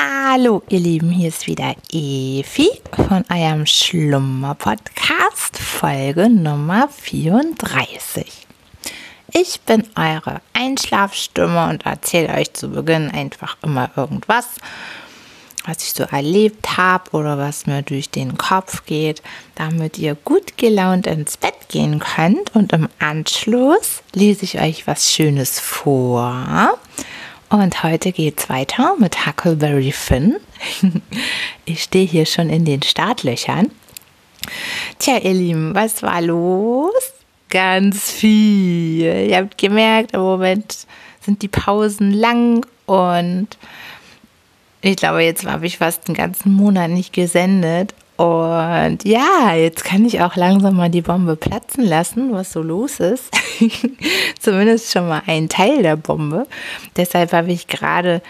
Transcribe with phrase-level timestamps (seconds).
[0.00, 8.46] Hallo, ihr Lieben, hier ist wieder Evi von eurem Schlummer Podcast, Folge Nummer 34.
[9.32, 14.46] Ich bin eure Einschlafstimme und erzähle euch zu Beginn einfach immer irgendwas,
[15.66, 19.20] was ich so erlebt habe oder was mir durch den Kopf geht,
[19.56, 22.54] damit ihr gut gelaunt ins Bett gehen könnt.
[22.54, 26.78] Und im Anschluss lese ich euch was Schönes vor
[27.50, 30.36] und heute geht's weiter mit Huckleberry Finn.
[31.64, 33.70] Ich stehe hier schon in den Startlöchern.
[34.98, 36.94] Tja, ihr Lieben, was war los?
[37.50, 39.28] Ganz viel.
[39.28, 40.86] Ihr habt gemerkt, im Moment
[41.20, 43.48] sind die Pausen lang und
[44.80, 47.94] ich glaube, jetzt habe ich fast einen ganzen Monat nicht gesendet.
[48.18, 52.98] Und ja, jetzt kann ich auch langsam mal die Bombe platzen lassen, was so los
[52.98, 53.30] ist.
[54.40, 56.48] Zumindest schon mal ein Teil der Bombe.
[56.96, 58.20] Deshalb habe ich gerade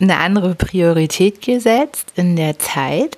[0.00, 3.16] eine andere Priorität gesetzt in der Zeit.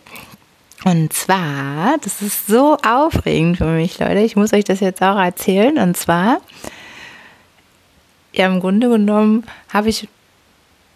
[0.85, 4.19] Und zwar, das ist so aufregend für mich, Leute.
[4.19, 5.79] Ich muss euch das jetzt auch erzählen.
[5.79, 6.43] Und zwar,
[8.35, 10.07] ja, im Grunde genommen habe ich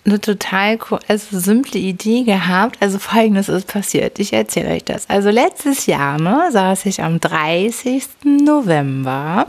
[0.07, 2.77] eine total also simple Idee gehabt.
[2.81, 4.19] Also folgendes ist passiert.
[4.19, 5.09] Ich erzähle euch das.
[5.11, 8.05] Also letztes Jahr ne, saß ich am 30.
[8.25, 9.47] November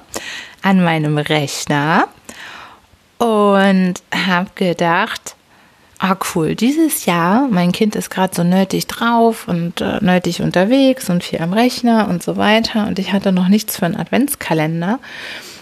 [0.62, 2.08] an meinem Rechner
[3.20, 5.36] und habe gedacht,
[6.00, 11.10] ah cool, dieses Jahr, mein Kind ist gerade so nötig drauf und äh, nötig unterwegs
[11.10, 15.00] und viel am Rechner und so weiter und ich hatte noch nichts für einen Adventskalender,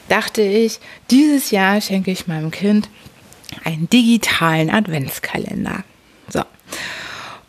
[0.10, 0.80] dachte ich,
[1.10, 2.90] dieses Jahr schenke ich meinem Kind
[3.64, 5.84] einen digitalen Adventskalender.
[6.30, 6.42] So.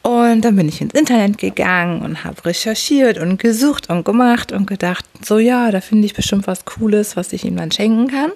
[0.03, 4.67] Und dann bin ich ins Internet gegangen und habe recherchiert und gesucht und gemacht und
[4.67, 8.31] gedacht, so ja, da finde ich bestimmt was Cooles, was ich ihm dann schenken kann.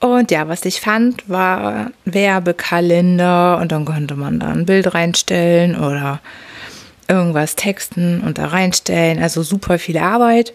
[0.00, 5.76] Und ja, was ich fand, war Werbekalender und dann konnte man da ein Bild reinstellen
[5.76, 6.20] oder
[7.08, 9.22] irgendwas texten und da reinstellen.
[9.22, 10.52] Also super viel Arbeit,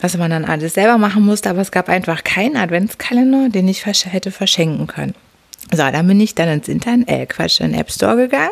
[0.00, 3.86] was man dann alles selber machen musste, aber es gab einfach keinen Adventskalender, den ich
[3.86, 5.14] hätte verschenken können.
[5.72, 8.50] So, dann bin ich dann ins Internet, äh, Quatsch, in den App Store gegangen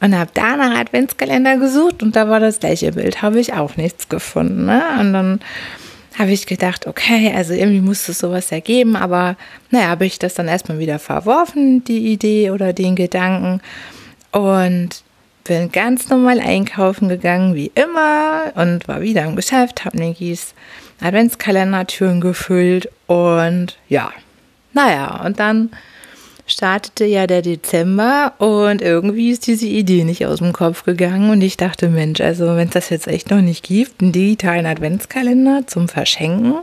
[0.00, 3.76] und habe da nach Adventskalender gesucht und da war das gleiche Bild, habe ich auch
[3.76, 4.66] nichts gefunden.
[4.66, 4.82] Ne?
[5.00, 5.40] Und dann
[6.18, 9.36] habe ich gedacht, okay, also irgendwie muss es sowas ergeben, aber
[9.70, 13.60] naja, habe ich das dann erstmal wieder verworfen, die Idee oder den Gedanken
[14.30, 15.02] und
[15.44, 20.54] bin ganz normal einkaufen gegangen, wie immer, und war wieder im Geschäft, habe Nikis
[21.00, 24.12] Adventskalendertüren gefüllt und ja,
[24.72, 25.70] naja, und dann
[26.46, 31.40] startete ja der Dezember und irgendwie ist diese Idee nicht aus dem Kopf gegangen und
[31.40, 35.66] ich dachte, Mensch, also wenn es das jetzt echt noch nicht gibt, einen digitalen Adventskalender
[35.66, 36.56] zum Verschenken,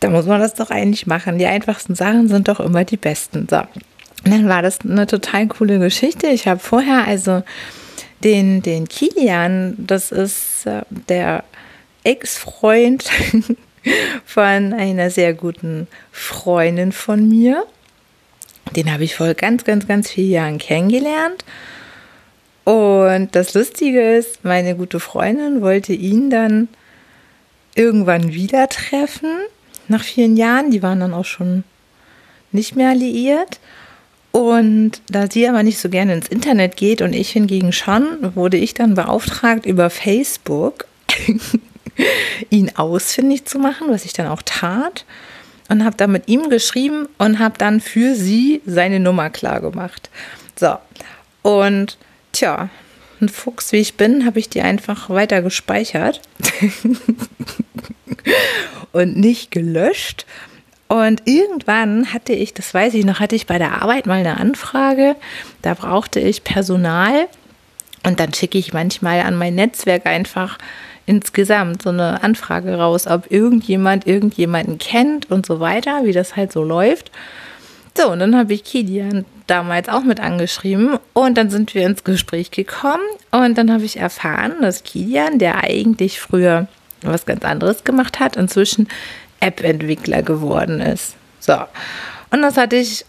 [0.00, 1.38] da muss man das doch eigentlich machen.
[1.38, 3.46] Die einfachsten Sachen sind doch immer die besten.
[3.48, 3.58] So.
[3.58, 6.26] Und dann war das eine total coole Geschichte.
[6.28, 7.42] Ich habe vorher also
[8.24, 11.44] den, den Kilian, das ist äh, der
[12.02, 13.04] Ex-Freund
[14.24, 17.64] von einer sehr guten Freundin von mir.
[18.76, 21.44] Den habe ich vor ganz, ganz, ganz vielen Jahren kennengelernt.
[22.64, 26.68] Und das Lustige ist, meine gute Freundin wollte ihn dann
[27.74, 29.30] irgendwann wieder treffen,
[29.88, 30.70] nach vielen Jahren.
[30.70, 31.64] Die waren dann auch schon
[32.52, 33.58] nicht mehr liiert.
[34.32, 38.56] Und da sie aber nicht so gerne ins Internet geht und ich hingegen schon, wurde
[38.56, 40.86] ich dann beauftragt über Facebook
[42.50, 45.04] ihn ausfindig zu machen, was ich dann auch tat.
[45.68, 50.10] Und habe dann mit ihm geschrieben und habe dann für sie seine Nummer klar gemacht.
[50.58, 50.76] So,
[51.42, 51.96] und
[52.32, 52.68] tja,
[53.20, 56.20] ein Fuchs wie ich bin, habe ich die einfach weiter gespeichert
[58.92, 60.26] und nicht gelöscht.
[60.88, 64.38] Und irgendwann hatte ich, das weiß ich noch, hatte ich bei der Arbeit mal eine
[64.38, 65.14] Anfrage.
[65.62, 67.28] Da brauchte ich Personal.
[68.04, 70.58] Und dann schicke ich manchmal an mein Netzwerk einfach
[71.10, 76.52] insgesamt so eine Anfrage raus, ob irgendjemand irgendjemanden kennt und so weiter, wie das halt
[76.52, 77.10] so läuft.
[77.98, 82.04] So, und dann habe ich Kilian damals auch mit angeschrieben und dann sind wir ins
[82.04, 83.02] Gespräch gekommen
[83.32, 86.68] und dann habe ich erfahren, dass Kilian, der eigentlich früher
[87.02, 88.86] was ganz anderes gemacht hat, inzwischen
[89.40, 91.16] App-Entwickler geworden ist.
[91.40, 91.56] So,
[92.30, 93.04] und das hatte ich,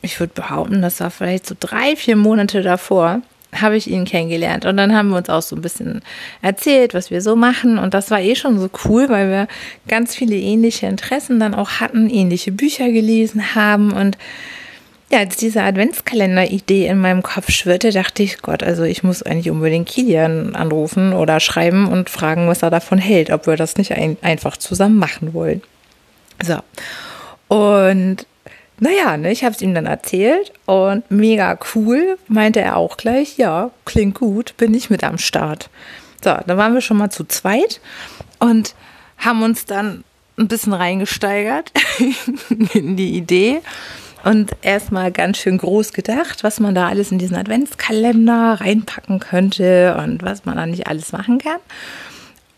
[0.00, 3.20] ich würde behaupten, das war vielleicht so drei, vier Monate davor
[3.60, 4.64] habe ich ihn kennengelernt.
[4.64, 6.02] Und dann haben wir uns auch so ein bisschen
[6.42, 7.78] erzählt, was wir so machen.
[7.78, 9.48] Und das war eh schon so cool, weil wir
[9.88, 13.92] ganz viele ähnliche Interessen dann auch hatten, ähnliche Bücher gelesen haben.
[13.92, 14.16] Und
[15.10, 19.50] ja, als diese Adventskalender-Idee in meinem Kopf schwirrte, dachte ich, Gott, also ich muss eigentlich
[19.50, 23.92] unbedingt Kilian anrufen oder schreiben und fragen, was er davon hält, ob wir das nicht
[23.92, 25.62] ein einfach zusammen machen wollen.
[26.42, 26.58] So.
[27.48, 28.26] Und
[28.78, 33.38] naja, ne, ich habe es ihm dann erzählt und mega cool, meinte er auch gleich,
[33.38, 35.70] ja, klingt gut, bin ich mit am Start.
[36.22, 37.80] So, dann waren wir schon mal zu zweit
[38.38, 38.74] und
[39.18, 40.04] haben uns dann
[40.38, 41.72] ein bisschen reingesteigert
[42.74, 43.62] in die Idee
[44.24, 49.96] und erstmal ganz schön groß gedacht, was man da alles in diesen Adventskalender reinpacken könnte
[50.02, 51.60] und was man da nicht alles machen kann.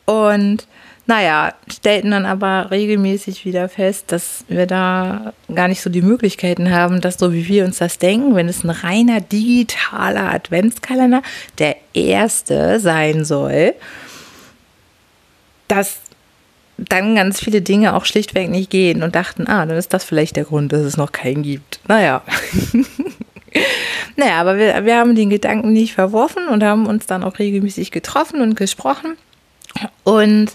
[0.06, 0.66] Und
[1.08, 6.70] naja, stellten dann aber regelmäßig wieder fest, dass wir da gar nicht so die Möglichkeiten
[6.70, 11.22] haben, dass so wie wir uns das denken, wenn es ein reiner digitaler Adventskalender
[11.56, 13.72] der erste sein soll,
[15.66, 16.00] dass
[16.76, 20.36] dann ganz viele Dinge auch schlichtweg nicht gehen und dachten, ah, dann ist das vielleicht
[20.36, 21.80] der Grund, dass es noch keinen gibt.
[21.88, 22.20] Naja.
[24.16, 27.92] naja, aber wir, wir haben den Gedanken nicht verworfen und haben uns dann auch regelmäßig
[27.92, 29.16] getroffen und gesprochen.
[30.04, 30.52] Und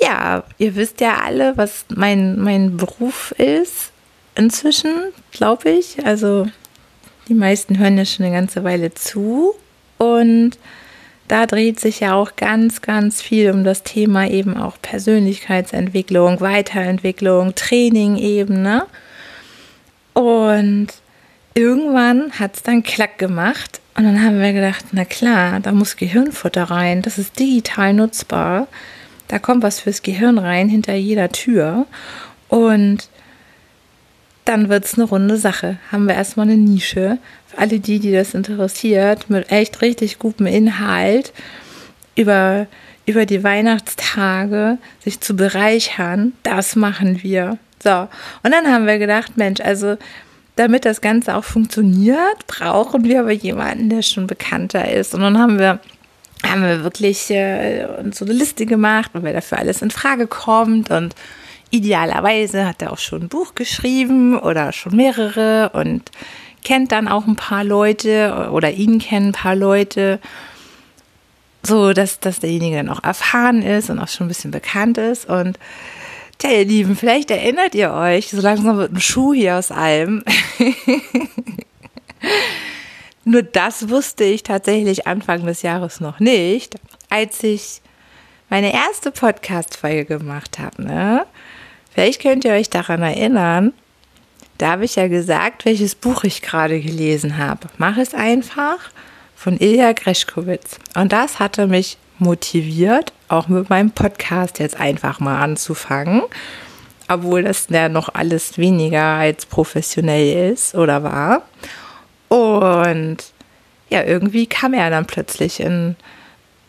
[0.00, 3.90] ja, ihr wisst ja alle, was mein, mein Beruf ist
[4.34, 4.94] inzwischen,
[5.32, 6.04] glaube ich.
[6.04, 6.46] Also
[7.28, 9.54] die meisten hören ja schon eine ganze Weile zu.
[9.98, 10.52] Und
[11.28, 17.54] da dreht sich ja auch ganz, ganz viel um das Thema eben auch Persönlichkeitsentwicklung, Weiterentwicklung,
[17.54, 18.62] Training eben.
[18.62, 18.84] Ne?
[20.12, 20.88] Und
[21.54, 23.80] irgendwann hat es dann Klack gemacht.
[23.94, 27.02] Und dann haben wir gedacht, na klar, da muss Gehirnfutter rein.
[27.02, 28.66] Das ist digital nutzbar.
[29.30, 31.86] Da kommt was fürs Gehirn rein hinter jeder Tür.
[32.48, 33.08] Und
[34.44, 35.78] dann wird es eine runde Sache.
[35.92, 37.18] Haben wir erstmal eine Nische.
[37.46, 41.32] Für alle die, die das interessiert, mit echt richtig gutem Inhalt
[42.16, 42.66] über,
[43.06, 47.56] über die Weihnachtstage sich zu bereichern, das machen wir.
[47.80, 48.08] So,
[48.42, 49.96] und dann haben wir gedacht, Mensch, also
[50.56, 55.14] damit das Ganze auch funktioniert, brauchen wir aber jemanden, der schon bekannter ist.
[55.14, 55.78] Und dann haben wir
[56.44, 60.90] haben wir wirklich äh, so eine Liste gemacht und wer dafür alles in Frage kommt.
[60.90, 61.14] Und
[61.70, 66.10] idealerweise hat er auch schon ein Buch geschrieben oder schon mehrere und
[66.64, 70.18] kennt dann auch ein paar Leute oder ihn kennen ein paar Leute,
[71.62, 75.28] so dass, dass derjenige dann auch erfahren ist und auch schon ein bisschen bekannt ist.
[75.28, 75.58] Und
[76.40, 80.24] Tja, ihr Lieben, vielleicht erinnert ihr euch, so langsam wird ein Schuh hier aus allem.
[83.30, 86.74] Nur das wusste ich tatsächlich Anfang des Jahres noch nicht,
[87.10, 87.80] als ich
[88.48, 90.82] meine erste Podcast-Folge gemacht habe.
[90.82, 91.24] Ne?
[91.92, 93.72] Vielleicht könnt ihr euch daran erinnern,
[94.58, 97.68] da habe ich ja gesagt, welches Buch ich gerade gelesen habe.
[97.78, 98.90] Mach es einfach
[99.36, 100.80] von Ilja Greschkowitz.
[100.96, 106.22] Und das hatte mich motiviert, auch mit meinem Podcast jetzt einfach mal anzufangen.
[107.06, 111.42] Obwohl das ja noch alles weniger als professionell ist oder war.
[112.30, 113.18] Und
[113.88, 115.96] ja, irgendwie kam er dann plötzlich in,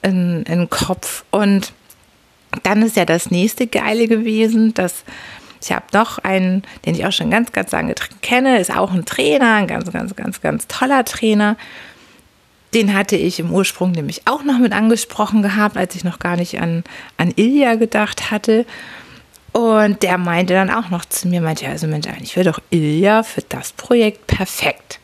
[0.02, 1.24] in, in den Kopf.
[1.30, 1.72] Und
[2.64, 5.04] dann ist ja das nächste Geile gewesen, dass
[5.64, 7.94] ich habe noch einen, den ich auch schon ganz, ganz lange
[8.24, 11.56] kenne, ist auch ein Trainer, ein ganz, ganz, ganz, ganz toller Trainer.
[12.74, 16.38] Den hatte ich im Ursprung nämlich auch noch mit angesprochen gehabt, als ich noch gar
[16.38, 16.84] nicht an,
[17.18, 18.66] an Ilja gedacht hatte.
[19.52, 23.22] Und der meinte dann auch noch zu mir, meinte, also Mensch, eigentlich wäre doch Ilja
[23.22, 25.01] für das Projekt perfekt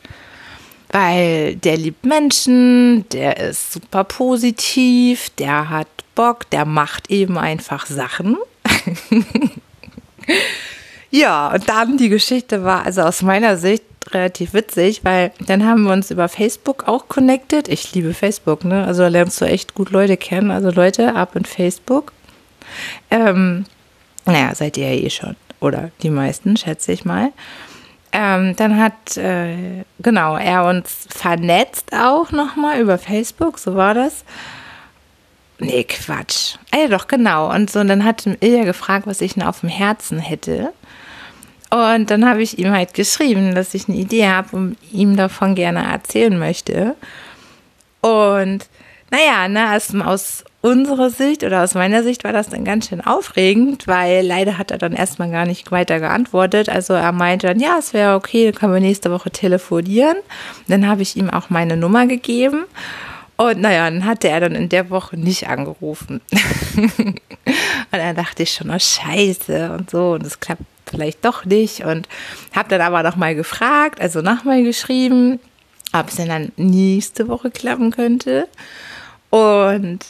[0.90, 7.86] weil der liebt Menschen, der ist super positiv, der hat Bock, der macht eben einfach
[7.86, 8.36] Sachen.
[11.10, 15.84] ja, und dann die Geschichte war also aus meiner Sicht relativ witzig, weil dann haben
[15.84, 17.68] wir uns über Facebook auch connected.
[17.68, 18.84] Ich liebe Facebook, ne?
[18.84, 20.50] Also da lernst du echt gut Leute kennen.
[20.50, 22.12] Also Leute, ab in Facebook.
[23.10, 23.64] Ähm,
[24.24, 25.36] naja, seid ihr ja eh schon.
[25.60, 27.32] Oder die meisten, schätze ich mal.
[28.12, 34.24] Ähm, dann hat, äh, genau, er uns vernetzt auch nochmal über Facebook, so war das.
[35.58, 36.56] Nee, Quatsch.
[36.70, 37.52] Ah, ja, doch, genau.
[37.52, 40.72] Und so, und dann hat Ilja gefragt, was ich denn auf dem Herzen hätte.
[41.70, 45.54] Und dann habe ich ihm halt geschrieben, dass ich eine Idee habe und ihm davon
[45.54, 46.94] gerne erzählen möchte.
[48.00, 48.66] Und
[49.10, 49.74] naja, ne,
[50.04, 54.58] aus unserer Sicht oder aus meiner Sicht war das dann ganz schön aufregend, weil leider
[54.58, 56.68] hat er dann erstmal gar nicht weiter geantwortet.
[56.68, 60.16] Also er meinte dann, ja, es wäre okay, dann können wir nächste Woche telefonieren.
[60.66, 62.64] Dann habe ich ihm auch meine Nummer gegeben.
[63.36, 66.20] Und naja, dann hatte er dann in der Woche nicht angerufen.
[66.76, 67.20] und
[67.92, 71.84] dann dachte ich schon, oh scheiße und so, und es klappt vielleicht doch nicht.
[71.84, 72.08] Und
[72.52, 75.38] habe dann aber nochmal gefragt, also nochmal geschrieben,
[75.92, 78.48] ob es denn dann nächste Woche klappen könnte.
[79.30, 80.00] Und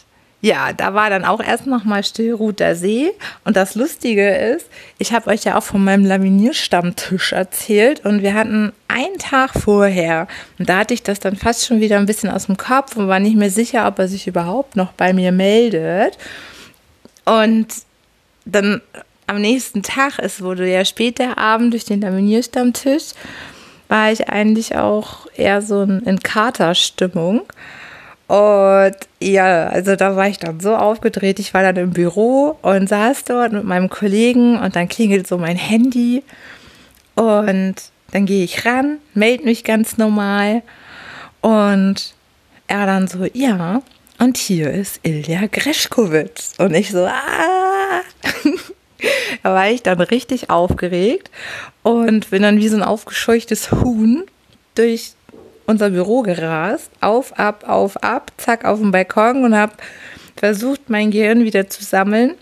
[0.41, 3.11] ja, da war dann auch erst noch mal Stillruter See.
[3.45, 4.67] Und das Lustige ist,
[4.99, 10.29] ich habe euch ja auch von meinem Laminierstammtisch erzählt und wir hatten einen Tag vorher
[10.59, 13.09] und da hatte ich das dann fast schon wieder ein bisschen aus dem Kopf und
[13.09, 16.17] war nicht mehr sicher, ob er sich überhaupt noch bei mir meldet.
[17.25, 17.67] Und
[18.45, 18.81] dann
[19.27, 23.11] am nächsten Tag, es wurde ja später Abend durch den Laminierstammtisch,
[23.89, 27.43] war ich eigentlich auch eher so in Katerstimmung.
[28.29, 31.39] Und ja, also da war ich dann so aufgedreht.
[31.39, 35.39] Ich war dann im Büro und saß dort mit meinem Kollegen und dann klingelt so
[35.39, 36.23] mein Handy
[37.15, 37.75] und
[38.13, 40.63] dann gehe ich ran, melde mich ganz normal
[41.41, 42.15] und
[42.67, 43.83] er dann so, ja,
[44.19, 46.55] und hier ist Ilja Greschkowitz.
[46.59, 48.03] Und ich so, ah.
[49.43, 51.31] da war ich dann richtig aufgeregt
[51.83, 54.25] und bin dann wie so ein aufgescheuchtes Huhn
[54.75, 55.13] durch
[55.69, 59.75] unser Büro gerast, auf, ab, auf, ab, zack, auf dem Balkon und habe
[60.35, 62.37] versucht, mein Gehirn wieder zu sammeln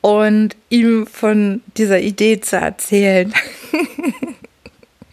[0.00, 3.34] und ihm von dieser Idee zu erzählen.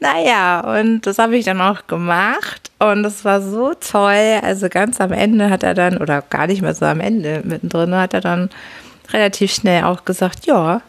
[0.00, 4.38] naja, und das habe ich dann auch gemacht und das war so toll.
[4.42, 7.92] Also ganz am Ende hat er dann, oder gar nicht mehr so am Ende, mittendrin
[7.96, 8.50] hat er dann
[9.12, 10.80] relativ schnell auch gesagt, ja,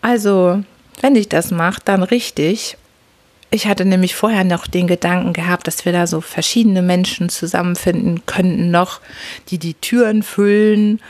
[0.00, 0.62] also
[1.00, 2.76] wenn ich das mache, dann richtig.
[3.50, 8.26] Ich hatte nämlich vorher noch den Gedanken gehabt, dass wir da so verschiedene Menschen zusammenfinden
[8.26, 9.00] könnten noch,
[9.48, 11.00] die die Türen füllen.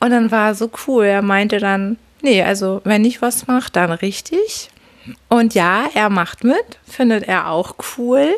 [0.00, 1.04] Und dann war so cool.
[1.04, 4.70] Er meinte dann, nee, also wenn ich was mache, dann richtig.
[5.28, 8.34] Und ja, er macht mit, findet er auch cool.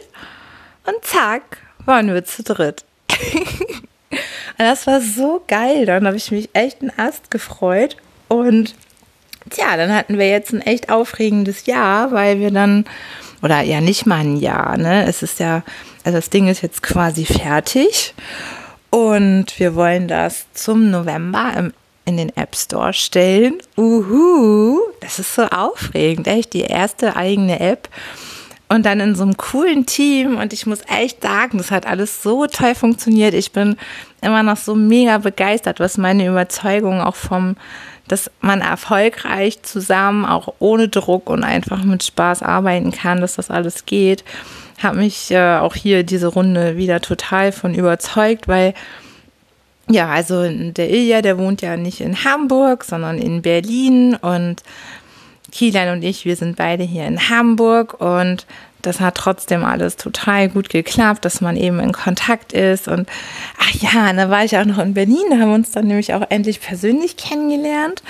[0.84, 2.84] Und zack, waren wir zu dritt.
[4.58, 5.86] Und das war so geil.
[5.86, 7.96] Dann habe ich mich echt einen Ast gefreut.
[8.28, 8.74] Und
[9.50, 12.84] Tja, dann hatten wir jetzt ein echt aufregendes Jahr, weil wir dann,
[13.42, 15.06] oder ja nicht mal ein Jahr, ne?
[15.06, 15.62] Es ist ja,
[16.04, 18.14] also das Ding ist jetzt quasi fertig
[18.90, 21.72] und wir wollen das zum November im,
[22.04, 23.58] in den App Store stellen.
[23.76, 27.88] Uhu, das ist so aufregend, echt, die erste eigene App.
[28.68, 32.24] Und dann in so einem coolen Team und ich muss echt sagen, das hat alles
[32.24, 33.32] so toll funktioniert.
[33.32, 33.76] Ich bin
[34.22, 37.54] immer noch so mega begeistert, was meine Überzeugung auch vom
[38.08, 43.50] dass man erfolgreich zusammen, auch ohne Druck und einfach mit Spaß arbeiten kann, dass das
[43.50, 44.24] alles geht,
[44.78, 48.74] hat mich äh, auch hier diese Runde wieder total von überzeugt, weil
[49.88, 54.62] ja, also der Ilja, der wohnt ja nicht in Hamburg, sondern in Berlin und
[55.52, 58.46] Kilian und ich, wir sind beide hier in Hamburg und
[58.82, 62.88] das hat trotzdem alles total gut geklappt, dass man eben in Kontakt ist.
[62.88, 63.08] Und
[63.58, 66.14] ach ja, da war ich auch noch in Berlin, da haben wir uns dann nämlich
[66.14, 68.02] auch endlich persönlich kennengelernt.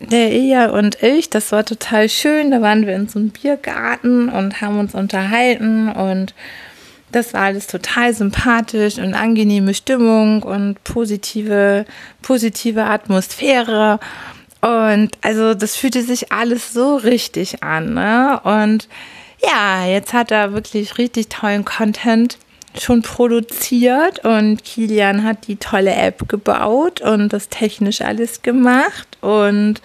[0.00, 2.50] Der Ilja und ich, das war total schön.
[2.50, 6.34] Da waren wir in so einem Biergarten und haben uns unterhalten und
[7.12, 11.84] das war alles total sympathisch und angenehme Stimmung und positive,
[12.22, 14.00] positive Atmosphäre.
[14.60, 17.94] Und also das fühlte sich alles so richtig an.
[17.94, 18.40] Ne?
[18.42, 18.88] Und
[19.46, 22.38] ja, jetzt hat er wirklich richtig tollen Content
[22.78, 29.80] schon produziert und Kilian hat die tolle App gebaut und das technisch alles gemacht und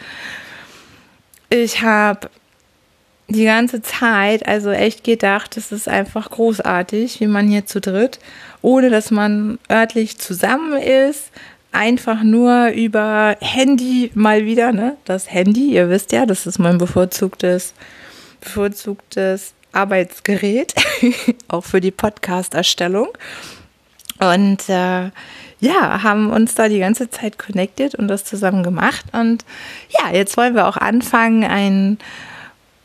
[1.50, 2.30] ich habe
[3.28, 8.20] die ganze Zeit also echt gedacht, es ist einfach großartig, wie man hier zu dritt,
[8.62, 11.30] ohne dass man örtlich zusammen ist,
[11.72, 14.98] einfach nur über Handy mal wieder, ne?
[15.06, 17.76] Das Handy, ihr wisst ja, das ist mein bevorzugtes
[18.42, 20.74] bevorzugtes Arbeitsgerät,
[21.48, 23.10] auch für die Podcast-Erstellung.
[24.20, 25.12] Und äh,
[25.62, 29.06] ja, haben uns da die ganze Zeit connected und das zusammen gemacht.
[29.14, 29.46] Und
[29.90, 31.98] ja, jetzt wollen wir auch anfangen, ein,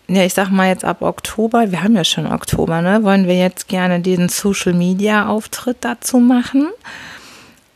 [0.09, 3.37] ja, ich sag mal jetzt ab Oktober, wir haben ja schon Oktober, ne, wollen wir
[3.37, 6.69] jetzt gerne diesen Social Media Auftritt dazu machen.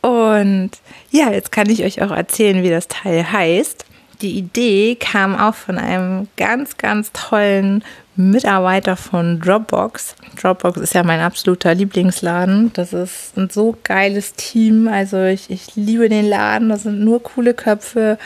[0.01, 0.71] Und
[1.11, 3.85] ja, jetzt kann ich euch auch erzählen, wie das Teil heißt
[4.21, 7.83] die Idee kam auch von einem ganz, ganz tollen
[8.15, 10.15] Mitarbeiter von Dropbox.
[10.41, 12.73] Dropbox ist ja mein absoluter Lieblingsladen.
[12.73, 14.89] Das ist ein so geiles Team.
[14.89, 16.67] Also ich, ich liebe den Laden.
[16.67, 18.17] Das sind nur coole Köpfe,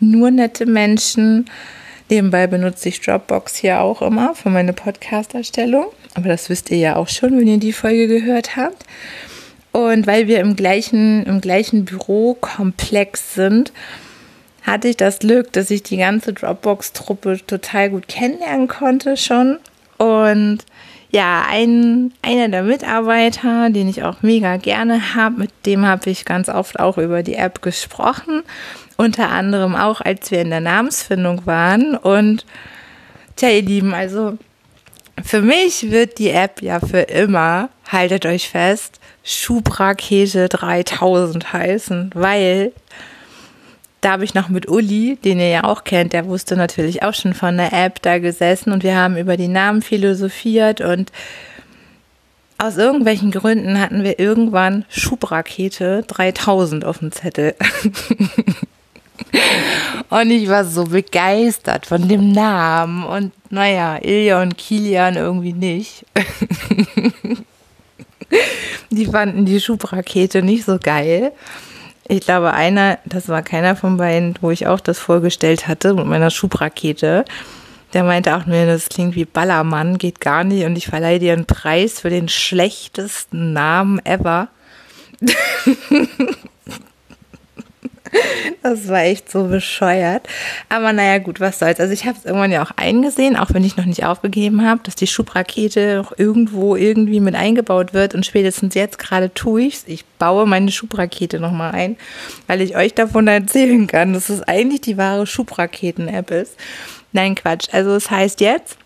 [0.00, 1.48] nur nette Menschen.
[2.10, 5.86] Nebenbei benutze ich Dropbox hier auch immer für meine Podcast-Erstellung.
[6.14, 8.84] Aber das wisst ihr ja auch schon, wenn ihr die Folge gehört habt.
[9.70, 13.72] Und weil wir im gleichen, im gleichen Bürokomplex sind,
[14.68, 19.58] hatte ich das Glück, dass ich die ganze Dropbox-Truppe total gut kennenlernen konnte schon.
[19.96, 20.64] Und
[21.10, 26.24] ja, ein, einer der Mitarbeiter, den ich auch mega gerne habe, mit dem habe ich
[26.24, 28.42] ganz oft auch über die App gesprochen.
[28.96, 31.96] Unter anderem auch, als wir in der Namensfindung waren.
[31.96, 32.44] Und
[33.36, 34.36] tja, ihr Lieben, also
[35.24, 42.72] für mich wird die App ja für immer, haltet euch fest, Schubrakete 3000 heißen, weil
[44.00, 47.14] da habe ich noch mit Uli, den ihr ja auch kennt, der wusste natürlich auch
[47.14, 51.12] schon von der App da gesessen und wir haben über die Namen philosophiert und
[52.58, 57.54] aus irgendwelchen Gründen hatten wir irgendwann Schubrakete 3000 auf dem Zettel.
[60.10, 63.04] Und ich war so begeistert von dem Namen.
[63.04, 66.04] Und naja, Ilja und Kilian irgendwie nicht.
[68.90, 71.32] die fanden die Schubrakete nicht so geil.
[72.08, 76.06] Ich glaube, einer, das war keiner von beiden, wo ich auch das vorgestellt hatte mit
[76.06, 77.26] meiner Schubrakete.
[77.92, 81.34] Der meinte auch nur, das klingt wie Ballermann, geht gar nicht und ich verleihe dir
[81.34, 84.48] einen Preis für den schlechtesten Namen ever.
[88.68, 90.28] Das war echt so bescheuert.
[90.68, 91.80] Aber naja, gut, was soll's.
[91.80, 94.80] Also ich habe es irgendwann ja auch eingesehen, auch wenn ich noch nicht aufgegeben habe,
[94.82, 98.14] dass die Schubrakete auch irgendwo irgendwie mit eingebaut wird.
[98.14, 99.84] Und spätestens jetzt gerade tue ich's.
[99.86, 101.96] Ich baue meine Schubrakete nochmal ein,
[102.46, 106.56] weil ich euch davon erzählen kann, dass es eigentlich die wahre Schubraketen-App ist.
[107.12, 107.68] Nein, Quatsch.
[107.72, 108.76] Also es heißt jetzt,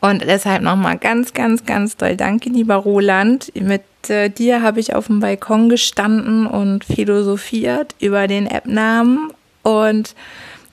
[0.00, 3.52] und deshalb nochmal ganz, ganz, ganz doll danke, lieber Roland.
[3.54, 9.32] Mit äh, dir habe ich auf dem Balkon gestanden und philosophiert über den App-Namen.
[9.62, 10.14] Und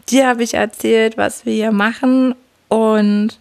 [0.09, 2.35] dir habe ich erzählt, was wir hier machen.
[2.67, 3.39] Und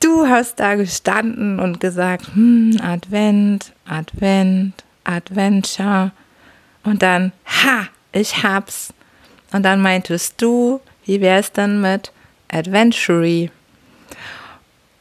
[0.00, 6.12] du hast da gestanden und gesagt, hm, Advent, Advent, Adventure.
[6.84, 8.92] Und dann, ha, ich hab's.
[9.52, 12.12] Und dann meintest du, wie wär's dann mit
[12.48, 13.50] Adventury?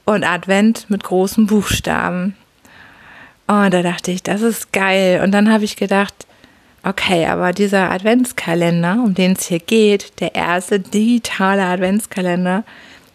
[0.10, 2.36] und Advent mit großen Buchstaben.
[3.50, 5.22] Und da dachte ich, das ist geil.
[5.24, 6.14] Und dann habe ich gedacht,
[6.84, 12.64] okay, aber dieser Adventskalender, um den es hier geht, der erste digitale Adventskalender,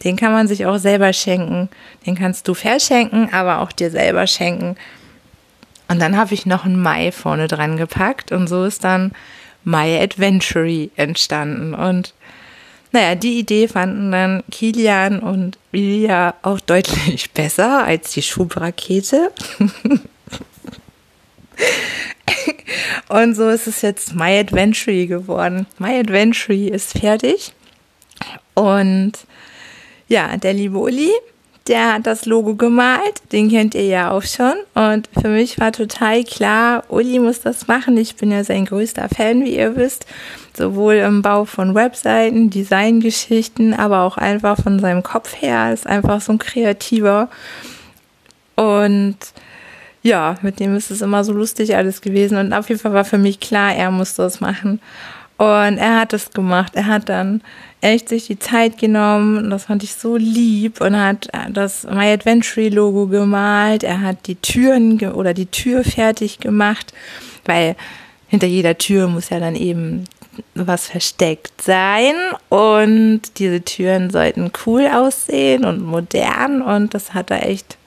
[0.03, 1.69] den kann man sich auch selber schenken.
[2.05, 4.75] Den kannst du verschenken, aber auch dir selber schenken.
[5.87, 9.13] Und dann habe ich noch ein Mai vorne dran gepackt und so ist dann
[9.63, 11.75] My Adventure entstanden.
[11.75, 12.13] Und
[12.91, 19.31] naja, die Idee fanden dann Kilian und Lilia auch deutlich besser als die Schubrakete.
[23.09, 25.67] und so ist es jetzt My Adventure geworden.
[25.79, 27.53] My Adventure ist fertig.
[28.55, 29.13] Und
[30.09, 31.11] ja, der liebe Uli,
[31.67, 34.55] der hat das Logo gemalt, den kennt ihr ja auch schon.
[34.75, 37.97] Und für mich war total klar, Uli muss das machen.
[37.97, 40.07] Ich bin ja sein größter Fan, wie ihr wisst
[40.57, 46.21] sowohl im Bau von Webseiten, Designgeschichten, aber auch einfach von seinem Kopf her ist einfach
[46.21, 47.29] so ein kreativer.
[48.57, 49.17] Und
[50.05, 52.37] ja, mit dem ist es immer so lustig alles gewesen.
[52.37, 54.81] Und auf jeden Fall war für mich klar, er muss das machen.
[55.39, 56.73] Und er hat es gemacht.
[56.77, 57.41] Er hat dann
[57.81, 59.49] echt sich die Zeit genommen.
[59.49, 63.83] Das fand ich so lieb und hat das My Adventure Logo gemalt.
[63.83, 66.93] Er hat die Türen oder die Tür fertig gemacht,
[67.47, 67.75] weil
[68.29, 70.05] hinter jeder Tür muss ja dann eben
[70.55, 72.15] was versteckt sein
[72.49, 77.79] und diese Türen sollten cool aussehen und modern und das hat er echt,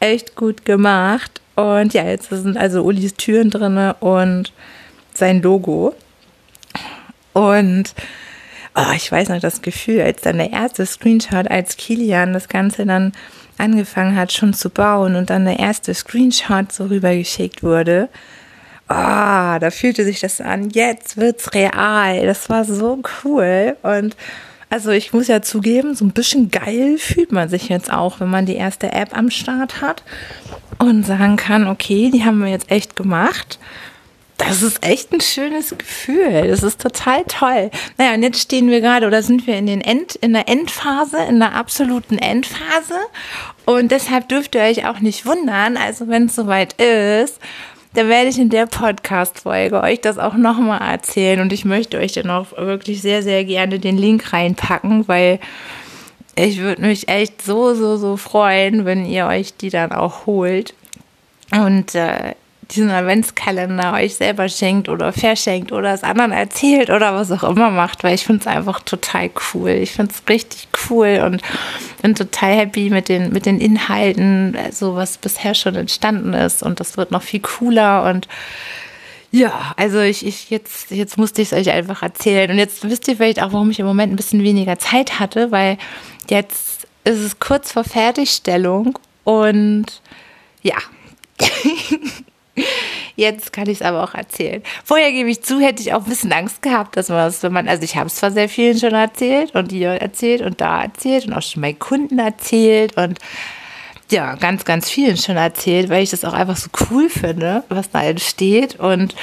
[0.00, 1.41] echt gut gemacht.
[1.54, 4.52] Und ja, jetzt sind also Ulis Türen drin und
[5.14, 5.94] sein Logo.
[7.32, 7.94] Und
[8.74, 12.86] oh, ich weiß noch das Gefühl, als dann der erste Screenshot, als Kilian das Ganze
[12.86, 13.12] dann
[13.58, 18.08] angefangen hat schon zu bauen und dann der erste Screenshot so rübergeschickt wurde,
[18.88, 22.24] ah, da fühlte sich das an, jetzt wird's real.
[22.26, 23.76] Das war so cool.
[23.82, 24.16] Und
[24.72, 28.30] also ich muss ja zugeben, so ein bisschen geil fühlt man sich jetzt auch, wenn
[28.30, 30.02] man die erste App am Start hat
[30.78, 33.58] und sagen kann, okay, die haben wir jetzt echt gemacht.
[34.38, 36.48] Das ist echt ein schönes Gefühl.
[36.48, 37.70] Das ist total toll.
[37.98, 41.18] Naja, und jetzt stehen wir gerade oder sind wir in, den End, in der Endphase,
[41.28, 42.98] in der absoluten Endphase.
[43.66, 47.38] Und deshalb dürft ihr euch auch nicht wundern, also wenn es soweit ist,
[47.94, 52.12] da werde ich in der Podcast-Folge euch das auch nochmal erzählen und ich möchte euch
[52.12, 55.40] dann auch wirklich sehr, sehr gerne den Link reinpacken, weil
[56.34, 60.74] ich würde mich echt so, so, so freuen, wenn ihr euch die dann auch holt.
[61.52, 62.34] Und äh,
[62.70, 67.70] diesen Adventskalender euch selber schenkt oder verschenkt oder es anderen erzählt oder was auch immer
[67.70, 69.70] macht, weil ich finde es einfach total cool.
[69.70, 71.42] Ich finde es richtig cool und
[72.00, 76.80] bin total happy mit den, mit den Inhalten, so was bisher schon entstanden ist und
[76.80, 78.28] das wird noch viel cooler und
[79.34, 82.50] ja, also ich, ich jetzt, jetzt musste ich es euch einfach erzählen.
[82.50, 85.50] Und jetzt wisst ihr vielleicht auch, warum ich im Moment ein bisschen weniger Zeit hatte,
[85.50, 85.78] weil
[86.28, 89.86] jetzt ist es kurz vor Fertigstellung und
[90.62, 90.76] ja.
[93.16, 94.62] Jetzt kann ich es aber auch erzählen.
[94.84, 97.52] Vorher gebe ich zu, hätte ich auch ein bisschen Angst gehabt, dass man das, wenn
[97.52, 100.82] man, also ich habe es zwar sehr vielen schon erzählt und dir erzählt und da
[100.82, 103.18] erzählt und auch schon meinen Kunden erzählt und
[104.10, 107.90] ja, ganz, ganz vielen schon erzählt, weil ich das auch einfach so cool finde, was
[107.90, 109.14] da entsteht und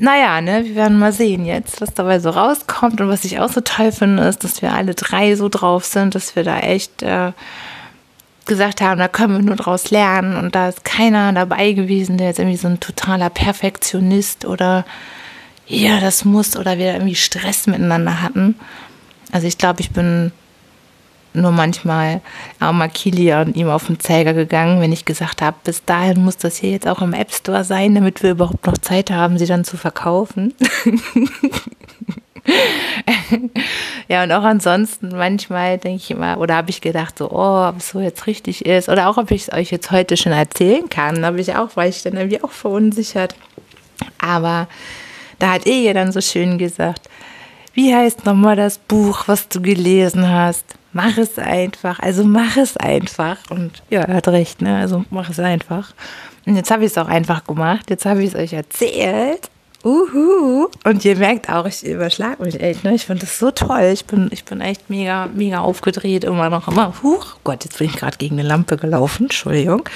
[0.00, 3.50] naja, ne, wir werden mal sehen jetzt, was dabei so rauskommt und was ich auch
[3.50, 7.02] so toll finde, ist, dass wir alle drei so drauf sind, dass wir da echt
[7.02, 7.32] äh,
[8.48, 12.28] gesagt haben, da können wir nur draus lernen und da ist keiner dabei gewesen, der
[12.28, 14.84] jetzt irgendwie so ein totaler Perfektionist oder
[15.68, 18.56] ja, das muss oder wir irgendwie Stress miteinander hatten.
[19.30, 20.32] Also ich glaube, ich bin
[21.34, 22.20] nur manchmal
[22.58, 26.38] armer Kilia und ihm auf den Zeiger gegangen, wenn ich gesagt habe, bis dahin muss
[26.38, 29.46] das hier jetzt auch im App Store sein, damit wir überhaupt noch Zeit haben, sie
[29.46, 30.54] dann zu verkaufen.
[34.08, 37.78] ja, und auch ansonsten manchmal denke ich immer, oder habe ich gedacht, so, oh, ob
[37.78, 40.88] es so jetzt richtig ist, oder auch, ob ich es euch jetzt heute schon erzählen
[40.88, 43.34] kann, habe ich auch, weil ich dann irgendwie auch verunsichert.
[44.18, 44.68] Aber
[45.38, 47.08] da hat Eje dann so schön gesagt,
[47.74, 50.64] wie heißt nochmal das Buch, was du gelesen hast?
[50.92, 52.00] Mach es einfach.
[52.00, 53.36] Also mach es einfach.
[53.50, 54.78] Und ja, er hat recht, ne?
[54.78, 55.92] Also mach es einfach.
[56.46, 57.90] Und jetzt habe ich es auch einfach gemacht.
[57.90, 59.50] Jetzt habe ich es euch erzählt.
[59.84, 60.68] Uhu.
[60.84, 62.84] Und ihr merkt auch, ich überschlag mich echt.
[62.84, 62.94] Ne?
[62.94, 63.90] Ich finde das so toll.
[63.92, 66.24] Ich bin, ich bin echt mega, mega aufgedreht.
[66.24, 66.92] Immer noch immer.
[67.02, 69.24] Huch, Gott, jetzt bin ich gerade gegen eine Lampe gelaufen.
[69.24, 69.88] Entschuldigung.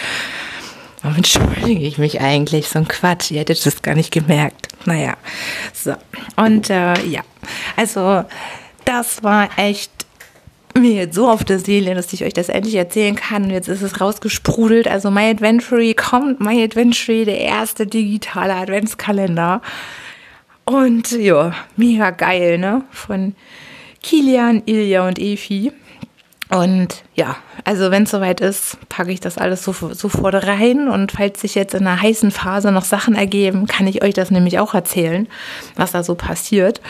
[1.02, 2.68] Warum entschuldige ich mich eigentlich?
[2.68, 3.32] So ein Quatsch.
[3.32, 4.68] Ihr hättet das gar nicht gemerkt.
[4.84, 5.14] Naja,
[5.72, 5.94] so.
[6.36, 7.22] Und äh, ja,
[7.76, 8.24] also
[8.84, 9.90] das war echt
[10.78, 13.44] mir jetzt so auf der Seele, dass ich euch das endlich erzählen kann.
[13.44, 14.88] Und jetzt ist es rausgesprudelt.
[14.88, 19.60] Also My Adventure kommt, My Adventure, der erste digitale Adventskalender.
[20.64, 22.84] Und ja, mega geil, ne?
[22.90, 23.34] Von
[24.02, 25.72] Kilian, Ilja und Efi.
[26.48, 30.88] Und ja, also wenn es soweit ist, packe ich das alles so, sofort rein.
[30.88, 34.30] Und falls sich jetzt in einer heißen Phase noch Sachen ergeben, kann ich euch das
[34.30, 35.28] nämlich auch erzählen,
[35.76, 36.82] was da so passiert.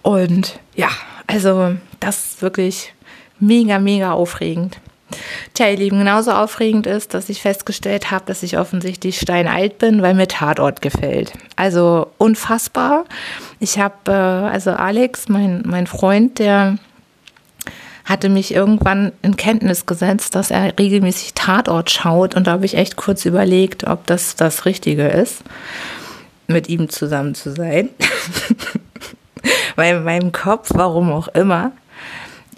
[0.00, 0.88] Und ja,
[1.26, 2.94] also das ist wirklich
[3.40, 4.78] mega, mega aufregend.
[5.54, 10.02] Tja, ihr Lieben, genauso aufregend ist, dass ich festgestellt habe, dass ich offensichtlich steinalt bin,
[10.02, 11.32] weil mir Tatort gefällt.
[11.56, 13.04] Also unfassbar.
[13.58, 16.78] Ich habe, äh, also Alex, mein, mein Freund, der
[18.04, 22.34] hatte mich irgendwann in Kenntnis gesetzt, dass er regelmäßig Tatort schaut.
[22.34, 25.42] Und da habe ich echt kurz überlegt, ob das das Richtige ist,
[26.46, 27.88] mit ihm zusammen zu sein.
[29.76, 31.72] Weil in meinem Kopf, warum auch immer,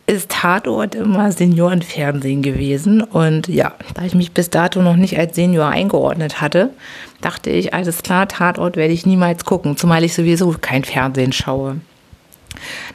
[0.06, 3.02] ist Tatort immer Seniorenfernsehen gewesen.
[3.02, 6.70] Und ja, da ich mich bis dato noch nicht als Senior eingeordnet hatte,
[7.20, 11.76] dachte ich, alles klar, Tatort werde ich niemals gucken, zumal ich sowieso kein Fernsehen schaue.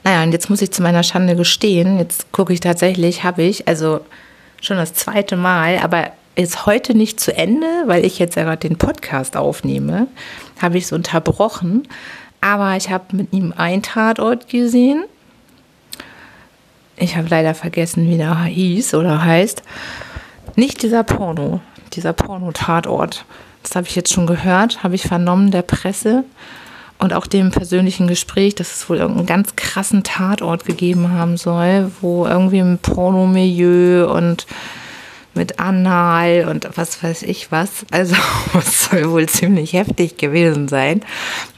[0.04, 3.68] Naja, und jetzt muss ich zu meiner Schande gestehen, jetzt gucke ich tatsächlich, habe ich,
[3.68, 4.02] also
[4.62, 8.68] schon das zweite Mal, aber ist heute nicht zu Ende, weil ich jetzt ja gerade
[8.68, 10.08] den Podcast aufnehme,
[10.62, 11.88] habe ich es unterbrochen.
[12.42, 15.06] Aber ich habe mit ihm einen Tatort gesehen.
[16.98, 19.62] Ich habe leider vergessen, wie der hieß oder heißt.
[20.56, 21.62] Nicht dieser Porno,
[21.94, 23.26] dieser Porno-Tatort.
[23.62, 26.24] Das habe ich jetzt schon gehört, habe ich vernommen der Presse
[26.98, 31.92] und auch dem persönlichen Gespräch, dass es wohl irgendeinen ganz krassen Tatort gegeben haben soll,
[32.02, 34.48] wo irgendwie im Pornomilieu und
[35.36, 37.86] mit Anal und was weiß ich was.
[37.92, 38.16] Also
[38.58, 41.02] es soll wohl ziemlich heftig gewesen sein.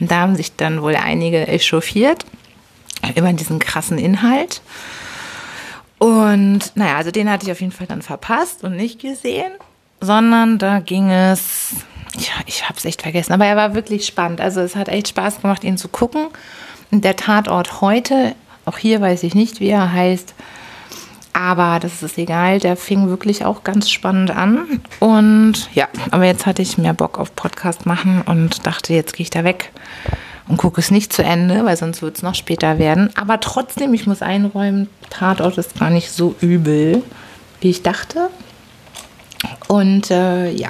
[0.02, 2.25] Und da haben sich dann wohl einige echauffiert
[3.15, 4.62] über diesen krassen Inhalt.
[5.99, 9.51] Und naja, also den hatte ich auf jeden Fall dann verpasst und nicht gesehen,
[10.01, 11.75] sondern da ging es
[12.17, 14.41] ich, ich habe es echt vergessen, aber er war wirklich spannend.
[14.41, 16.27] Also es hat echt Spaß gemacht, ihn zu gucken.
[16.91, 18.35] Und der Tatort heute,
[18.65, 20.33] auch hier weiß ich nicht, wie er heißt,
[21.33, 24.81] aber das ist egal, der fing wirklich auch ganz spannend an.
[24.99, 29.23] Und ja, aber jetzt hatte ich mehr Bock auf Podcast machen und dachte, jetzt gehe
[29.23, 29.71] ich da weg
[30.49, 33.12] und gucke es nicht zu Ende, weil sonst wird es noch später werden.
[33.15, 37.03] Aber trotzdem, ich muss einräumen, Tatort ist gar nicht so übel,
[37.62, 38.29] wie ich dachte.
[39.67, 40.69] Und äh, ja,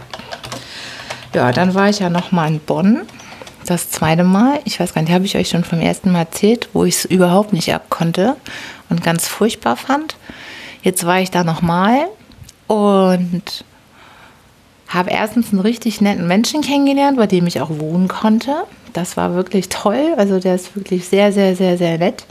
[1.33, 3.01] ja, dann war ich ja noch mal in Bonn.
[3.65, 4.59] Das zweite Mal.
[4.65, 7.05] Ich weiß gar nicht, habe ich euch schon vom ersten Mal erzählt, wo ich es
[7.05, 8.35] überhaupt nicht abkonnte
[8.89, 10.15] und ganz furchtbar fand.
[10.81, 12.07] Jetzt war ich da noch mal
[12.67, 13.63] und
[14.89, 18.63] habe erstens einen richtig netten Menschen kennengelernt, bei dem ich auch wohnen konnte.
[18.91, 20.15] Das war wirklich toll.
[20.17, 22.25] Also der ist wirklich sehr, sehr, sehr, sehr nett.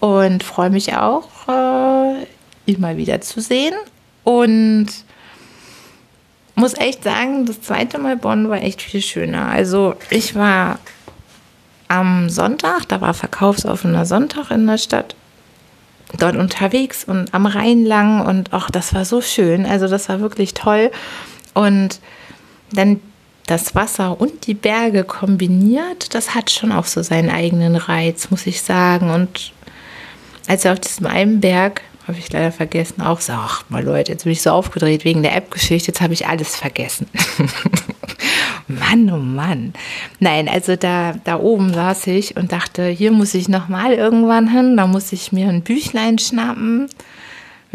[0.00, 2.24] Und freue mich auch, äh,
[2.64, 3.74] ihn mal wieder zu sehen.
[4.24, 4.88] Und
[6.54, 9.46] muss echt sagen, das zweite Mal Bonn war echt viel schöner.
[9.48, 10.78] Also ich war
[11.88, 15.14] am Sonntag, da war verkaufsoffener Sonntag in der Stadt,
[16.18, 19.66] dort unterwegs und am Rhein lang und ach, das war so schön.
[19.66, 20.90] Also das war wirklich toll.
[21.56, 22.00] Und
[22.72, 23.00] dann
[23.46, 28.46] das Wasser und die Berge kombiniert, das hat schon auch so seinen eigenen Reiz, muss
[28.46, 29.10] ich sagen.
[29.10, 29.52] Und
[30.48, 33.02] als wir auf diesem einen Berg habe ich leider vergessen.
[33.02, 36.12] Auch so, ach mal Leute, jetzt bin ich so aufgedreht wegen der App-Geschichte, jetzt habe
[36.12, 37.08] ich alles vergessen.
[38.68, 39.72] Mann, oh Mann.
[40.20, 44.76] Nein, also da, da oben saß ich und dachte, hier muss ich nochmal irgendwann hin,
[44.76, 46.88] da muss ich mir ein Büchlein schnappen,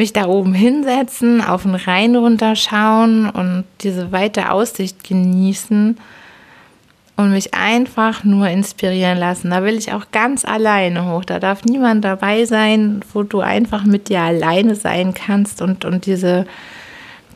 [0.01, 5.95] mich da oben hinsetzen, auf den Rhein runterschauen und diese weite Aussicht genießen
[7.17, 9.51] und mich einfach nur inspirieren lassen.
[9.51, 11.23] Da will ich auch ganz alleine hoch.
[11.23, 16.07] Da darf niemand dabei sein, wo du einfach mit dir alleine sein kannst und, und
[16.07, 16.47] diese,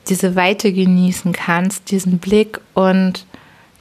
[0.09, 3.27] diese Weite genießen kannst, diesen Blick und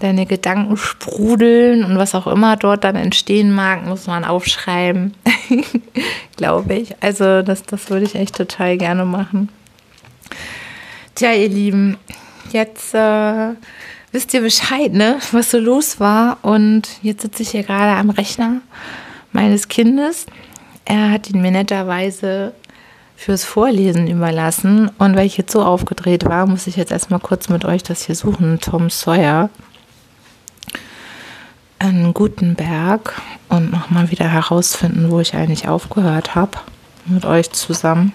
[0.00, 5.14] deine Gedanken sprudeln und was auch immer dort dann entstehen mag, muss man aufschreiben,
[6.36, 7.02] glaube ich.
[7.02, 9.48] Also das, das würde ich echt total gerne machen.
[11.14, 11.96] Tja, ihr Lieben,
[12.52, 13.50] jetzt äh,
[14.10, 16.38] wisst ihr Bescheid, ne, was so los war.
[16.42, 18.60] Und jetzt sitze ich hier gerade am Rechner
[19.32, 20.26] meines Kindes.
[20.84, 22.52] Er hat ihn mir netterweise
[23.16, 24.90] fürs Vorlesen überlassen.
[24.98, 28.04] Und weil ich jetzt so aufgedreht war, muss ich jetzt erstmal kurz mit euch das
[28.06, 28.58] hier suchen.
[28.60, 29.50] Tom Sawyer
[31.78, 36.58] in Gutenberg und nochmal wieder herausfinden, wo ich eigentlich aufgehört habe
[37.06, 38.12] mit euch zusammen.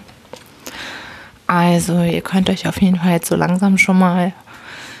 [1.46, 4.32] Also ihr könnt euch auf jeden Fall jetzt so langsam schon mal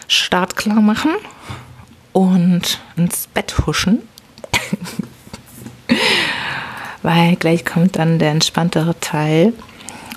[0.08, 1.12] startklar machen
[2.12, 4.00] und ins Bett huschen.
[7.02, 9.52] Weil gleich kommt dann der entspanntere Teil.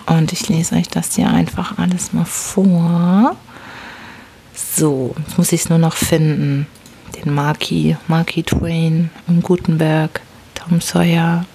[0.05, 3.37] Und ich lese euch das hier einfach alles mal vor.
[4.53, 6.67] So, jetzt muss ich es nur noch finden
[7.23, 10.21] den Marky, Marky Twain im Gutenberg,
[10.55, 11.45] Tom Sawyer,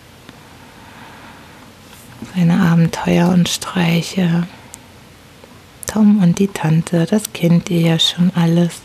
[2.34, 4.46] seine Abenteuer und Streiche.
[5.86, 8.82] Tom und die Tante, das kennt ihr ja schon alles.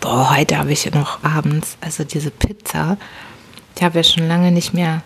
[0.00, 2.96] Boah, heute habe ich noch abends, also diese Pizza.
[3.74, 5.02] Ich habe ja schon lange nicht mehr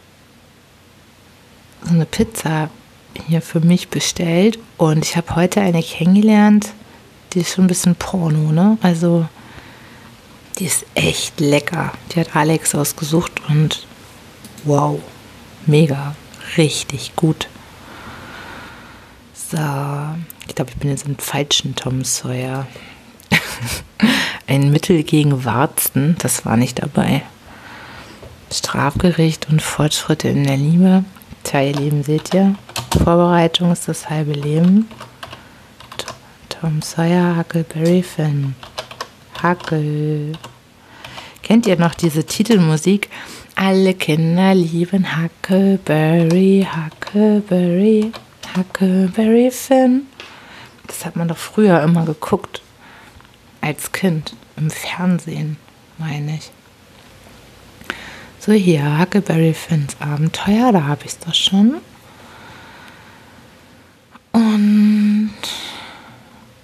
[1.82, 2.70] so eine Pizza
[3.26, 6.72] hier für mich bestellt und ich habe heute eine kennengelernt,
[7.32, 8.78] die ist schon ein bisschen Porno, ne?
[8.82, 9.26] Also,
[10.58, 11.92] die ist echt lecker.
[12.12, 13.86] Die hat Alex ausgesucht und
[14.64, 15.00] wow,
[15.66, 16.14] mega,
[16.56, 17.48] richtig gut.
[19.32, 19.58] So,
[20.46, 22.66] ich glaube, ich bin jetzt im falschen Tom Sawyer.
[24.46, 27.22] Ein Mittel gegen Warzen, das war nicht dabei.
[28.52, 31.04] Strafgericht und Fortschritte in der Liebe.
[31.52, 32.54] Lieben, seht ihr?
[33.02, 34.88] Vorbereitung ist das halbe Leben.
[36.61, 38.55] Tom Sawyer, Huckleberry Finn.
[39.42, 40.33] Huckle.
[41.42, 43.09] Kennt ihr noch diese Titelmusik?
[43.57, 48.12] Alle Kinder lieben Huckleberry, Huckleberry,
[48.55, 50.03] Huckleberry Finn.
[50.87, 52.61] Das hat man doch früher immer geguckt.
[53.62, 54.35] Als Kind.
[54.59, 55.57] Im Fernsehen,
[55.96, 56.51] meine ich.
[58.38, 61.79] So, hier, Huckleberry Finns Abenteuer, da habe ich es doch schon.
[64.33, 65.10] Und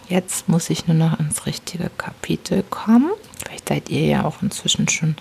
[0.08, 3.10] Jetzt muss ich nur noch ins richtige Kapitel kommen.
[3.38, 5.16] Vielleicht seid ihr ja auch inzwischen schon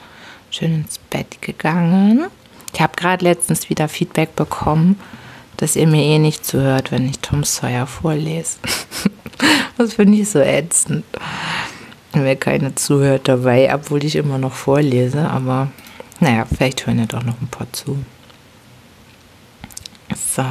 [0.51, 2.27] schön ins Bett gegangen.
[2.73, 4.99] Ich habe gerade letztens wieder Feedback bekommen,
[5.57, 8.57] dass ihr mir eh nicht zuhört, wenn ich Tom Sawyer vorlese.
[9.77, 11.05] das finde ich so ätzend.
[12.11, 15.29] Wenn keiner zuhört dabei, obwohl ich immer noch vorlese.
[15.29, 15.69] Aber
[16.19, 17.97] naja, vielleicht hören ja doch noch ein paar zu.
[20.13, 20.43] So.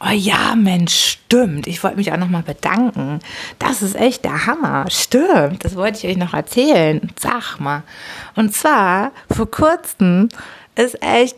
[0.00, 1.66] Oh ja, Mensch, stimmt.
[1.66, 3.20] Ich wollte mich auch nochmal bedanken.
[3.58, 4.86] Das ist echt der Hammer.
[4.90, 5.64] Stimmt.
[5.64, 7.00] Das wollte ich euch noch erzählen.
[7.18, 7.82] Sag mal.
[8.34, 10.28] Und zwar, vor kurzem
[10.74, 11.36] ist echt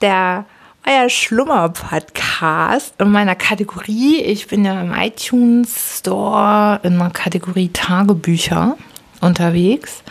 [0.00, 0.46] der
[0.84, 4.20] euer Schlummer-Podcast in meiner Kategorie.
[4.20, 8.76] Ich bin ja im iTunes Store in der Kategorie Tagebücher
[9.20, 10.02] unterwegs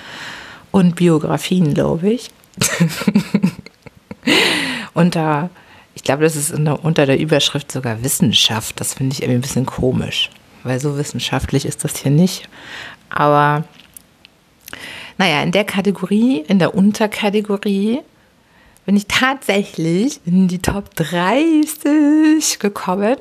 [0.72, 2.32] und Biografien, glaube ich.
[5.16, 5.50] da
[5.96, 8.80] ich glaube, das ist unter der Überschrift sogar Wissenschaft.
[8.80, 10.30] Das finde ich irgendwie ein bisschen komisch,
[10.64, 12.48] weil so wissenschaftlich ist das hier nicht.
[13.10, 13.66] Aber
[15.18, 18.00] naja, in der Kategorie, in der Unterkategorie,
[18.86, 23.18] bin ich tatsächlich in die Top 30 gekommen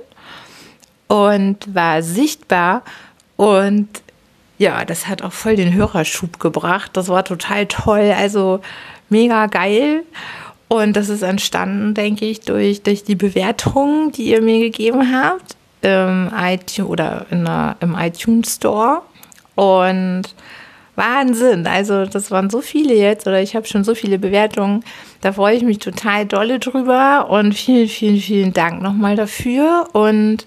[1.09, 2.83] und war sichtbar
[3.37, 3.89] und
[4.59, 6.91] ja, das hat auch voll den Hörerschub gebracht.
[6.93, 8.61] Das war total toll, also
[9.09, 10.05] mega geil.
[10.73, 15.57] Und das ist entstanden, denke ich, durch, durch die Bewertungen, die ihr mir gegeben habt
[15.83, 19.03] im iTunes oder der, im iTunes Store.
[19.57, 20.23] Und
[20.95, 21.67] Wahnsinn.
[21.67, 24.85] Also das waren so viele jetzt oder ich habe schon so viele Bewertungen.
[25.23, 29.89] Da freue ich mich total dolle drüber und vielen, vielen, vielen Dank nochmal dafür.
[29.93, 30.47] Und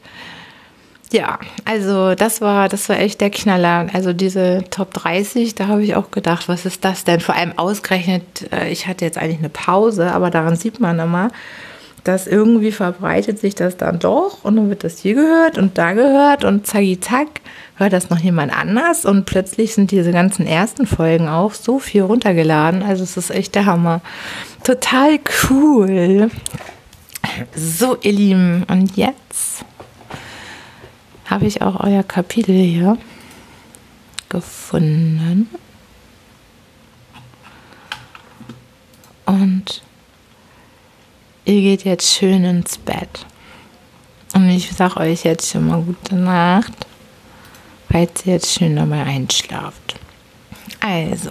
[1.14, 3.88] ja, also das war, das war echt der Knaller.
[3.94, 7.20] Also diese Top 30, da habe ich auch gedacht, was ist das denn?
[7.20, 11.30] Vor allem ausgerechnet, äh, ich hatte jetzt eigentlich eine Pause, aber daran sieht man immer,
[12.04, 15.94] dass irgendwie verbreitet sich das dann doch und dann wird das hier gehört und da
[15.94, 17.42] gehört und zacki zack,
[17.76, 22.02] hört das noch jemand anders und plötzlich sind diese ganzen ersten Folgen auch so viel
[22.02, 22.82] runtergeladen.
[22.82, 24.02] Also es ist echt der Hammer.
[24.64, 26.32] Total cool.
[27.56, 29.64] So, ihr Lieben, und jetzt
[31.26, 32.98] habe ich auch euer Kapitel hier
[34.30, 35.50] gefunden.
[39.26, 39.82] Und
[41.46, 43.26] ihr geht jetzt schön ins Bett.
[44.34, 46.74] Und ich sage euch jetzt schon mal gute Nacht,
[47.92, 50.00] falls ihr jetzt schön dabei einschlaft.
[50.80, 51.30] Also,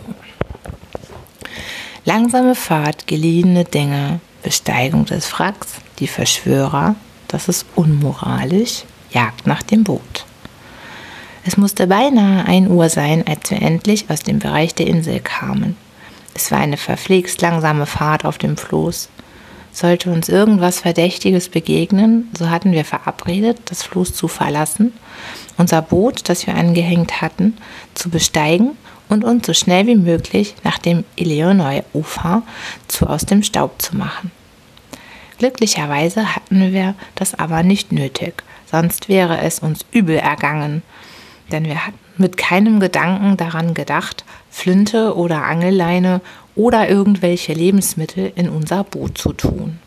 [2.04, 6.94] langsame Fahrt, geliehene Dinge, Besteigung des Wracks, die Verschwörer,
[7.28, 10.26] das ist unmoralisch, Jagd nach dem Boot.
[11.44, 15.76] Es musste beinahe ein Uhr sein, als wir endlich aus dem Bereich der Insel kamen.
[16.34, 19.08] Es war eine verflixt langsame Fahrt auf dem Floß.
[19.72, 24.92] Sollte uns irgendwas Verdächtiges begegnen, so hatten wir verabredet, das Floß zu verlassen,
[25.56, 27.56] unser Boot, das wir angehängt hatten,
[27.94, 28.72] zu besteigen
[29.08, 32.42] und uns so schnell wie möglich nach dem Illinois-Ufer
[32.86, 34.30] zu aus dem Staub zu machen.
[35.38, 40.82] Glücklicherweise hatten wir das aber nicht nötig, sonst wäre es uns übel ergangen,
[41.52, 46.20] denn wir hatten mit keinem Gedanken daran gedacht, Flinte oder Angelleine
[46.56, 49.78] oder irgendwelche Lebensmittel in unser Boot zu tun.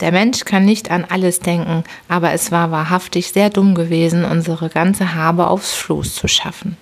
[0.00, 4.70] Der Mensch kann nicht an alles denken, aber es war wahrhaftig sehr dumm gewesen, unsere
[4.70, 6.76] ganze Habe aufs Floß zu schaffen.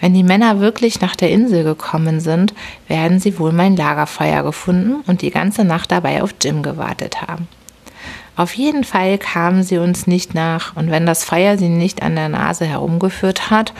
[0.00, 2.54] Wenn die Männer wirklich nach der Insel gekommen sind,
[2.86, 7.48] werden sie wohl mein Lagerfeuer gefunden und die ganze Nacht dabei auf Jim gewartet haben.
[8.38, 12.14] Auf jeden Fall kamen sie uns nicht nach, und wenn das Feuer sie nicht an
[12.14, 13.74] der Nase herumgeführt hat,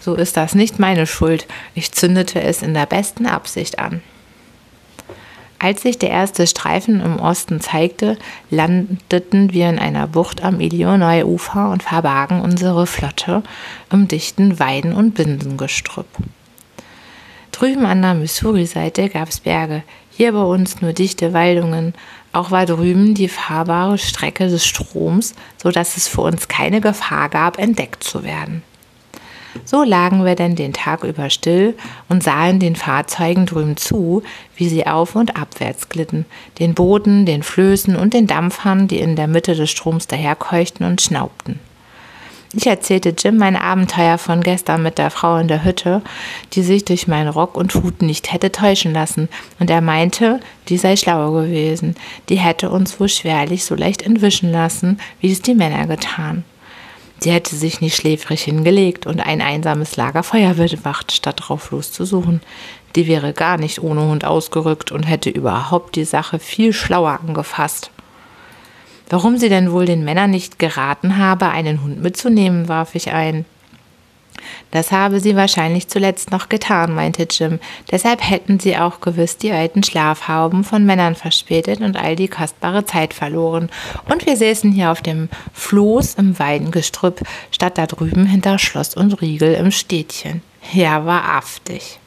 [0.00, 1.46] so ist das nicht meine Schuld.
[1.76, 4.02] Ich zündete es in der besten Absicht an.
[5.60, 8.18] Als sich der erste Streifen im Osten zeigte,
[8.50, 13.44] landeten wir in einer Bucht am Illinois-Ufer und verbargen unsere Flotte
[13.92, 16.08] im dichten Weiden- und Binsengestrüpp.
[17.52, 21.94] Drüben an der Missouri-Seite gab es Berge, hier bei uns nur dichte Waldungen,
[22.32, 27.28] auch war drüben die fahrbare Strecke des Stroms, so dass es für uns keine Gefahr
[27.28, 28.62] gab, entdeckt zu werden.
[29.64, 31.76] So lagen wir denn den Tag über still
[32.08, 34.22] und sahen den Fahrzeugen drüben zu,
[34.54, 36.24] wie sie auf und abwärts glitten,
[36.58, 41.00] den Booten, den Flößen und den Dampfern, die in der Mitte des Stroms daherkeuchten und
[41.00, 41.58] schnaubten.
[42.52, 46.02] Ich erzählte Jim mein Abenteuer von gestern mit der Frau in der Hütte,
[46.52, 49.28] die sich durch meinen Rock und Hut nicht hätte täuschen lassen,
[49.60, 51.94] und er meinte, die sei schlauer gewesen,
[52.28, 56.44] die hätte uns wohl schwerlich so leicht entwischen lassen, wie es die Männer getan.
[57.20, 62.40] Sie hätte sich nicht schläfrig hingelegt und ein einsames Lagerfeuer bewacht, statt drauf loszusuchen.
[62.96, 67.92] Die wäre gar nicht ohne Hund ausgerückt und hätte überhaupt die Sache viel schlauer angefasst.
[69.10, 73.44] Warum sie denn wohl den Männern nicht geraten habe, einen Hund mitzunehmen, warf ich ein.
[74.70, 77.58] Das habe sie wahrscheinlich zuletzt noch getan, meinte Jim.
[77.90, 82.84] Deshalb hätten sie auch gewiss die alten Schlafhauben von Männern verspätet und all die kostbare
[82.84, 83.68] Zeit verloren.
[84.08, 87.20] Und wir säßen hier auf dem Floß im Weidengestrüpp,
[87.50, 90.40] statt da drüben hinter Schloss und Riegel im Städtchen.
[90.72, 91.98] Ja, war aftig.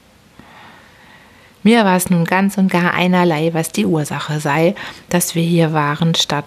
[1.64, 4.76] Mir war es nun ganz und gar einerlei, was die Ursache sei,
[5.10, 6.46] dass wir hier waren, statt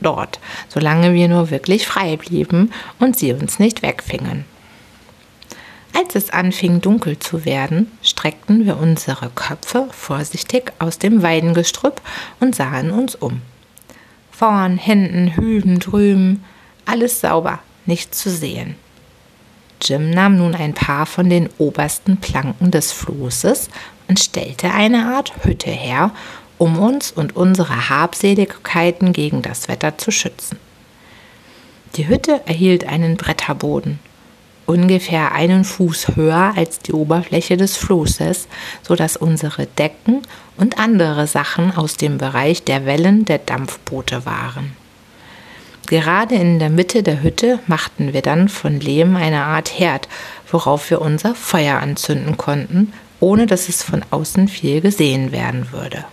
[0.00, 4.44] dort, solange wir nur wirklich frei blieben und sie uns nicht wegfingen.
[5.94, 12.00] Als es anfing dunkel zu werden, streckten wir unsere Köpfe vorsichtig aus dem Weidengestrüpp
[12.40, 13.42] und sahen uns um.
[14.30, 16.44] Vorn, hinten, hüben, drüben,
[16.84, 18.76] alles sauber, nichts zu sehen.
[19.82, 23.68] Jim nahm nun ein paar von den obersten Planken des Floßes
[24.08, 26.12] und stellte eine Art Hütte her
[26.58, 30.58] um uns und unsere Habseligkeiten gegen das Wetter zu schützen.
[31.96, 33.98] Die Hütte erhielt einen Bretterboden,
[34.66, 38.48] ungefähr einen Fuß höher als die Oberfläche des Floßes,
[38.82, 40.22] so dass unsere Decken
[40.56, 44.76] und andere Sachen aus dem Bereich der Wellen der Dampfboote waren.
[45.86, 50.06] Gerade in der Mitte der Hütte machten wir dann von Lehm eine Art Herd,
[50.50, 56.04] worauf wir unser Feuer anzünden konnten, ohne dass es von außen viel gesehen werden würde.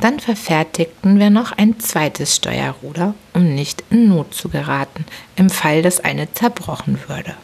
[0.00, 5.04] Dann verfertigten wir noch ein zweites Steuerruder, um nicht in Not zu geraten,
[5.36, 7.34] im Fall, dass eine zerbrochen würde.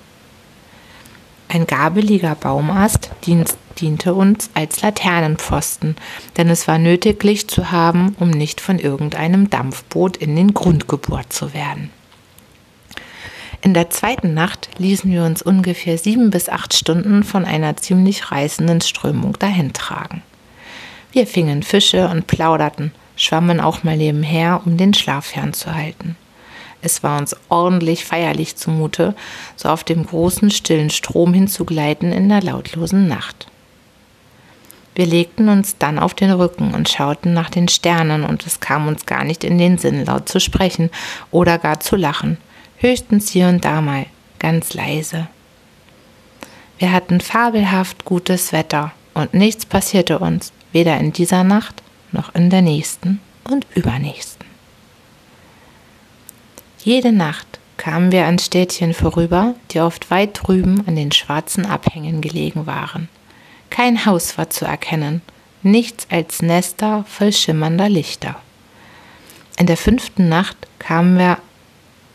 [1.48, 5.96] Ein gabeliger Baumast diente uns als Laternenpfosten,
[6.36, 10.88] denn es war nötig, Licht zu haben, um nicht von irgendeinem Dampfboot in den Grund
[10.88, 11.90] gebohrt zu werden.
[13.62, 18.30] In der zweiten Nacht ließen wir uns ungefähr sieben bis acht Stunden von einer ziemlich
[18.30, 20.22] reißenden Strömung dahintragen.
[21.12, 26.16] Wir fingen Fische und plauderten, schwammen auch mal nebenher, um den Schlaf fernzuhalten.
[26.82, 29.14] Es war uns ordentlich feierlich zumute,
[29.56, 33.46] so auf dem großen, stillen Strom hinzugleiten in der lautlosen Nacht.
[34.94, 38.88] Wir legten uns dann auf den Rücken und schauten nach den Sternen, und es kam
[38.88, 40.90] uns gar nicht in den Sinn, laut zu sprechen
[41.30, 42.38] oder gar zu lachen,
[42.78, 44.06] höchstens hier und da mal,
[44.38, 45.28] ganz leise.
[46.78, 52.50] Wir hatten fabelhaft gutes Wetter und nichts passierte uns, weder in dieser Nacht noch in
[52.50, 54.46] der nächsten und übernächsten.
[56.82, 62.20] Jede Nacht kamen wir an Städtchen vorüber, die oft weit drüben an den schwarzen Abhängen
[62.20, 63.08] gelegen waren.
[63.70, 65.20] Kein Haus war zu erkennen,
[65.62, 68.36] nichts als Nester voll schimmernder Lichter.
[69.58, 71.38] In der fünften Nacht kamen wir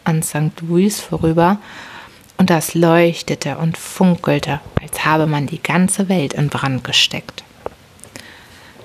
[0.03, 0.61] an St.
[0.61, 1.57] Louis vorüber
[2.37, 7.43] und das leuchtete und funkelte, als habe man die ganze Welt in Brand gesteckt.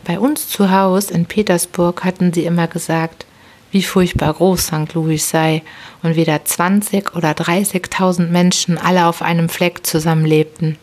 [0.06, 3.26] Bei uns zu Hause in Petersburg hatten sie immer gesagt,
[3.72, 4.94] wie furchtbar groß St.
[4.94, 5.64] Louis sei
[6.00, 10.78] und wieder 20 oder 30.000 Menschen alle auf einem Fleck zusammenlebten.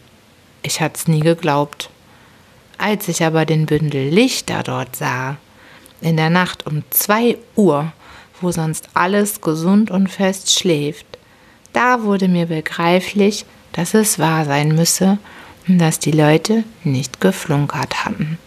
[0.62, 1.90] Ich hat's nie geglaubt.
[2.78, 5.38] Als ich aber den Bündel Lichter dort sah,
[6.02, 7.94] in der Nacht um zwei Uhr,
[8.42, 11.06] wo sonst alles gesund und fest schläft,
[11.72, 15.18] da wurde mir begreiflich, dass es wahr sein müsse
[15.70, 18.38] und dass die Leute nicht geflunkert hatten.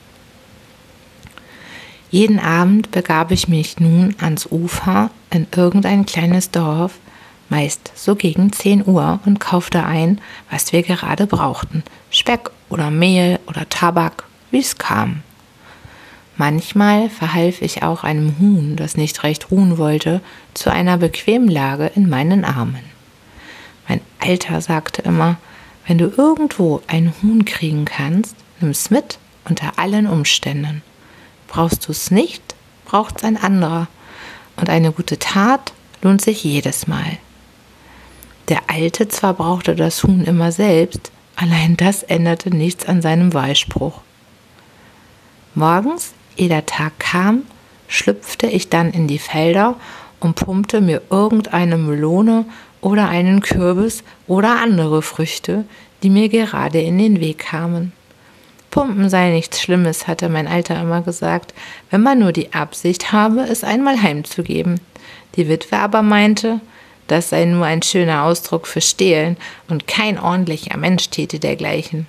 [2.10, 6.94] Jeden Abend begab ich mich nun ans Ufer in irgendein kleines Dorf,
[7.48, 13.40] meist so gegen 10 Uhr, und kaufte ein, was wir gerade brauchten, Speck oder Mehl
[13.46, 15.22] oder Tabak, wie es kam.
[16.36, 20.20] Manchmal verhalf ich auch einem Huhn, das nicht recht ruhen wollte,
[20.54, 22.84] zu einer bequemen Lage in meinen Armen.
[23.88, 25.38] Mein Alter sagte immer,
[25.86, 30.82] wenn du irgendwo ein Huhn kriegen kannst, nimm's mit unter allen Umständen.
[31.48, 33.88] Brauchst du's nicht, braucht's ein anderer.
[34.56, 35.72] Und eine gute Tat
[36.02, 37.18] lohnt sich jedes Mal.
[38.48, 44.00] Der Alte zwar brauchte das Huhn immer selbst, allein das änderte nichts an seinem Wahlspruch.
[45.54, 47.42] Morgens, ehe der Tag kam,
[47.88, 49.76] schlüpfte ich dann in die Felder
[50.20, 52.46] und pumpte mir irgendeine Melone
[52.80, 55.64] oder einen Kürbis oder andere Früchte,
[56.02, 57.92] die mir gerade in den Weg kamen.
[58.76, 61.54] Pumpen sei nichts Schlimmes, hatte mein Alter immer gesagt,
[61.88, 64.80] wenn man nur die Absicht habe, es einmal heimzugeben.
[65.34, 66.60] Die Witwe aber meinte,
[67.06, 72.06] das sei nur ein schöner Ausdruck für Stehlen und kein ordentlicher Mensch täte dergleichen.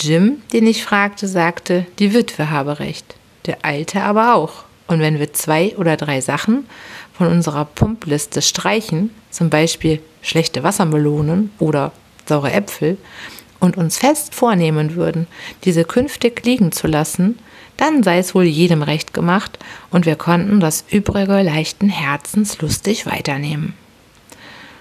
[0.00, 3.16] Jim, den ich fragte, sagte, die Witwe habe recht,
[3.46, 4.62] der Alte aber auch.
[4.86, 6.68] Und wenn wir zwei oder drei Sachen
[7.12, 11.90] von unserer Pumpliste streichen, zum Beispiel schlechte Wassermelonen oder
[12.28, 12.98] saure Äpfel,
[13.62, 15.28] und uns fest vornehmen würden,
[15.64, 17.38] diese künftig liegen zu lassen,
[17.76, 19.58] dann sei es wohl jedem recht gemacht
[19.90, 23.74] und wir konnten das übrige leichten Herzens lustig weiternehmen.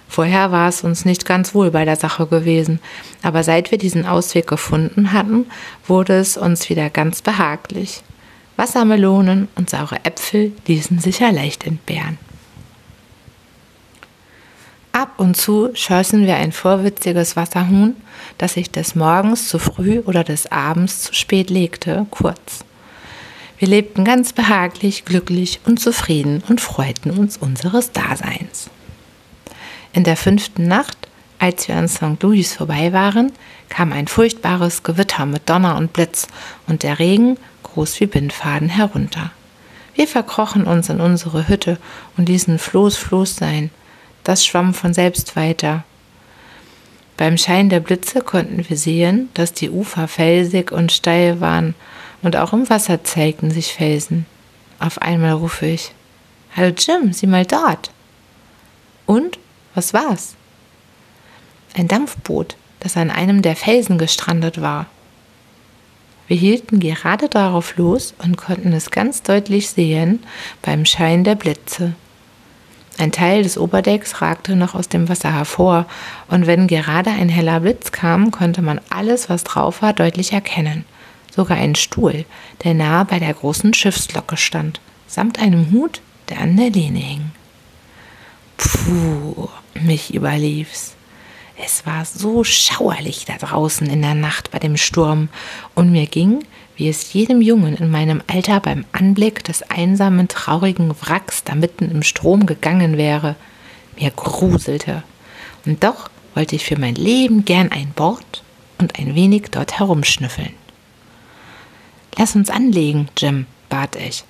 [0.10, 2.80] Vorher war es uns nicht ganz wohl bei der Sache gewesen,
[3.22, 5.46] aber seit wir diesen Ausweg gefunden hatten,
[5.88, 8.02] wurde es uns wieder ganz behaglich.
[8.58, 12.18] Wassermelonen und saure Äpfel ließen sich ja leicht entbehren.
[14.94, 17.96] Ab und zu schossen wir ein vorwitziges Wasserhuhn,
[18.38, 22.66] das sich des Morgens zu früh oder des Abends zu spät legte, kurz.
[23.58, 28.70] Wir lebten ganz behaglich, glücklich und zufrieden und freuten uns unseres Daseins.
[29.94, 30.98] In der fünften Nacht,
[31.40, 32.22] als wir an St.
[32.22, 33.32] Louis vorbei waren,
[33.70, 36.28] kam ein furchtbares Gewitter mit Donner und Blitz
[36.68, 39.32] und der Regen, groß wie Bindfaden, herunter.
[39.96, 41.78] Wir verkrochen uns in unsere Hütte
[42.18, 43.70] und ließen Floß Floß sein,
[44.24, 45.84] das schwamm von selbst weiter.
[47.18, 51.76] Beim Schein der Blitze konnten wir sehen, dass die Ufer felsig und steil waren,
[52.24, 54.26] und auch im Wasser zeigten sich Felsen.
[54.80, 55.92] Auf einmal rufe ich
[56.56, 57.92] Hallo Jim, sieh mal dort.
[59.06, 59.40] Und?
[59.74, 60.36] Was war's?
[61.76, 64.88] Ein Dampfboot, das an einem der Felsen gestrandet war.
[66.28, 70.24] Wir hielten gerade darauf los und konnten es ganz deutlich sehen
[70.62, 71.94] beim Schein der Blitze.
[73.02, 75.88] Ein Teil des Oberdecks ragte noch aus dem Wasser hervor,
[76.28, 80.86] und wenn gerade ein heller Blitz kam, konnte man alles, was drauf war, deutlich erkennen.
[81.36, 82.26] Sogar einen Stuhl,
[82.64, 86.00] der nahe bei der großen Schiffslocke stand, samt einem Hut,
[86.30, 87.32] der an der Lehne hing.
[88.58, 90.94] Puh, mich überlief's.
[91.58, 95.30] Es war so schauerlich da draußen in der Nacht bei dem Sturm,
[95.74, 96.44] und mir ging,
[96.82, 101.92] wie es jedem Jungen in meinem Alter beim Anblick des einsamen, traurigen Wracks da mitten
[101.92, 103.36] im Strom gegangen wäre.
[104.00, 105.04] Mir gruselte.
[105.64, 108.42] Und doch wollte ich für mein Leben gern ein Bord
[108.80, 110.54] und ein wenig dort herumschnüffeln.
[112.18, 114.24] Lass uns anlegen, Jim, bat ich.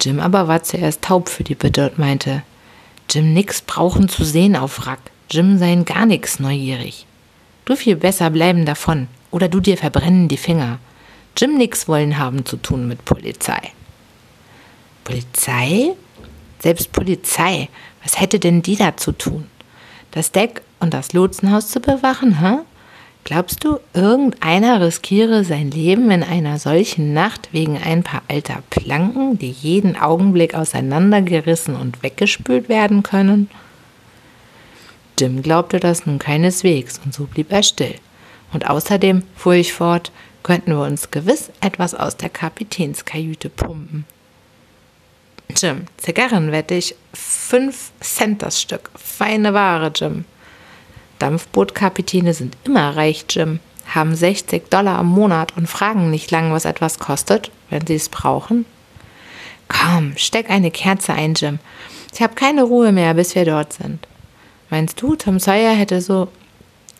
[0.00, 2.42] Jim aber war zuerst taub für die Bitte und meinte,
[3.10, 5.10] Jim nix brauchen zu sehen auf Wrack.
[5.30, 7.04] Jim seien gar nix neugierig.
[7.66, 10.78] Du viel besser bleiben davon oder du dir verbrennen die Finger.
[11.38, 13.70] Jim nix wollen haben zu tun mit Polizei.
[15.04, 15.94] Polizei?
[16.58, 17.68] Selbst Polizei,
[18.02, 19.46] was hätte denn die da zu tun?
[20.10, 22.58] Das Deck und das Lotsenhaus zu bewachen, hä?
[23.22, 29.38] Glaubst du, irgendeiner riskiere sein Leben in einer solchen Nacht wegen ein paar alter Planken,
[29.38, 33.48] die jeden Augenblick auseinandergerissen und weggespült werden können?
[35.20, 37.94] Jim glaubte das nun keineswegs, und so blieb er still.
[38.52, 40.10] Und außerdem, fuhr ich fort,
[40.48, 44.06] könnten wir uns gewiss etwas aus der Kapitänskajüte pumpen.
[45.54, 48.88] Jim, Zigarren wette ich fünf Cent das Stück.
[48.96, 50.24] Feine Ware, Jim.
[51.18, 53.60] Dampfbootkapitäne sind immer reich, Jim,
[53.94, 58.08] haben 60 Dollar am Monat und fragen nicht lang, was etwas kostet, wenn sie es
[58.08, 58.64] brauchen.
[59.68, 61.58] Komm, steck eine Kerze ein, Jim.
[62.14, 64.08] Ich habe keine Ruhe mehr, bis wir dort sind.
[64.70, 66.28] Meinst du, Tom Sawyer hätte so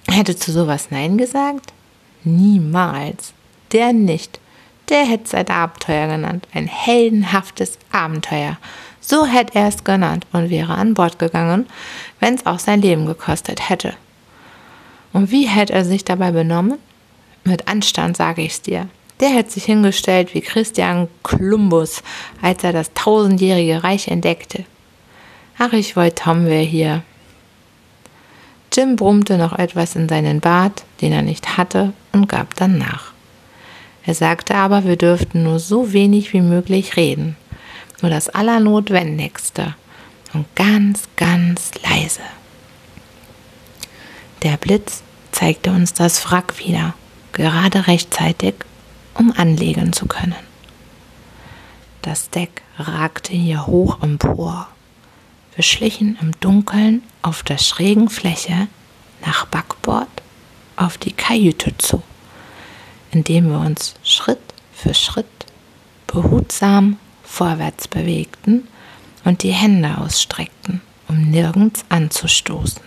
[0.07, 1.73] hätte zu sowas Nein gesagt?
[2.25, 3.33] Niemals.
[3.73, 4.41] Der nicht.
[4.89, 8.57] Der hätte es ein Abenteuer genannt, ein heldenhaftes Abenteuer.
[9.01, 11.67] So hätte er es genannt und wäre an Bord gegangen,
[12.21, 13.95] wenn es auch sein Leben gekostet hätte.
[15.13, 16.79] Und wie hätte er sich dabei benommen?
[17.45, 18.89] Mit Anstand, sage ich's dir.
[19.21, 22.03] Der hätte sich hingestellt wie Christian Columbus,
[22.41, 24.65] als er das tausendjährige Reich entdeckte.
[25.59, 27.03] Ach, ich wollte Tom wäre hier.
[28.73, 33.13] Jim brummte noch etwas in seinen Bart, den er nicht hatte, und gab dann nach.
[34.09, 37.37] Er sagte aber, wir dürften nur so wenig wie möglich reden,
[38.01, 39.75] nur das Allernotwendigste
[40.33, 42.23] und ganz, ganz leise.
[44.43, 46.95] Der Blitz zeigte uns das Wrack wieder,
[47.33, 48.55] gerade rechtzeitig,
[49.13, 50.35] um anlegen zu können.
[52.01, 54.69] Das Deck ragte hier hoch empor.
[55.55, 58.69] Wir schlichen im Dunkeln auf der schrägen Fläche
[59.23, 60.09] nach Backbord
[60.77, 62.03] auf die Kajüte zu
[63.11, 64.39] indem wir uns Schritt
[64.73, 65.27] für Schritt
[66.07, 68.67] behutsam vorwärts bewegten
[69.25, 72.83] und die Hände ausstreckten, um nirgends anzustoßen.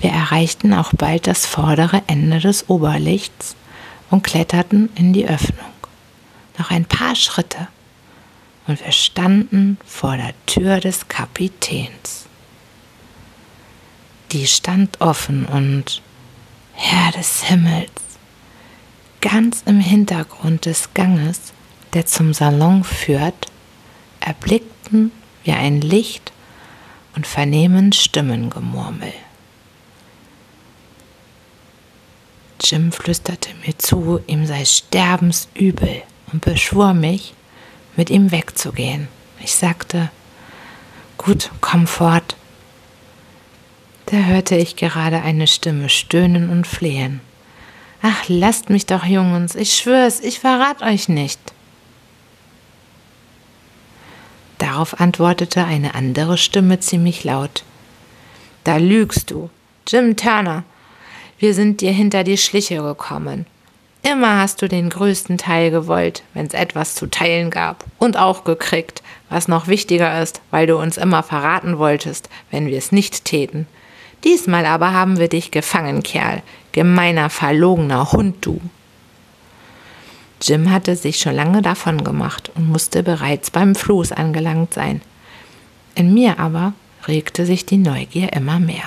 [0.00, 3.54] Wir erreichten auch bald das vordere Ende des Oberlichts
[4.10, 5.70] und kletterten in die Öffnung.
[6.58, 7.68] Noch ein paar Schritte
[8.66, 12.26] und wir standen vor der Tür des Kapitäns.
[14.32, 16.02] Die stand offen und
[16.74, 17.90] Herr des Himmels,
[19.20, 21.52] Ganz im Hintergrund des Ganges,
[21.92, 23.48] der zum Salon führt,
[24.20, 25.12] erblickten
[25.44, 26.32] wir ein Licht
[27.14, 29.12] und vernehmen Stimmengemurmel.
[32.62, 36.02] Jim flüsterte mir zu, ihm sei sterbensübel
[36.32, 37.34] und beschwor mich,
[37.96, 39.08] mit ihm wegzugehen.
[39.40, 40.10] Ich sagte,
[41.18, 42.36] gut, komm fort.
[44.06, 47.20] Da hörte ich gerade eine Stimme stöhnen und flehen.
[48.02, 51.38] Ach, lasst mich doch, Jungs, ich schwör's, ich verrat euch nicht.
[54.58, 57.64] Darauf antwortete eine andere Stimme ziemlich laut.
[58.64, 59.50] Da lügst du,
[59.86, 60.64] Jim Turner.
[61.38, 63.46] Wir sind dir hinter die Schliche gekommen.
[64.02, 69.02] Immer hast du den größten Teil gewollt, wenn's etwas zu teilen gab, und auch gekriegt,
[69.28, 73.66] was noch wichtiger ist, weil du uns immer verraten wolltest, wenn wir es nicht täten.
[74.24, 76.42] Diesmal aber haben wir dich gefangen, Kerl.
[76.72, 78.60] Gemeiner, verlogener Hund, du.
[80.42, 85.02] Jim hatte sich schon lange davon gemacht und musste bereits beim Floß angelangt sein.
[85.94, 86.72] In mir aber
[87.06, 88.84] regte sich die Neugier immer mehr.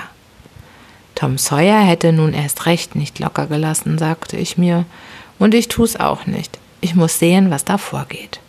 [1.14, 4.84] Tom Sawyer hätte nun erst recht nicht locker gelassen, sagte ich mir,
[5.38, 6.58] und ich tu's auch nicht.
[6.80, 8.40] Ich muss sehen, was da vorgeht.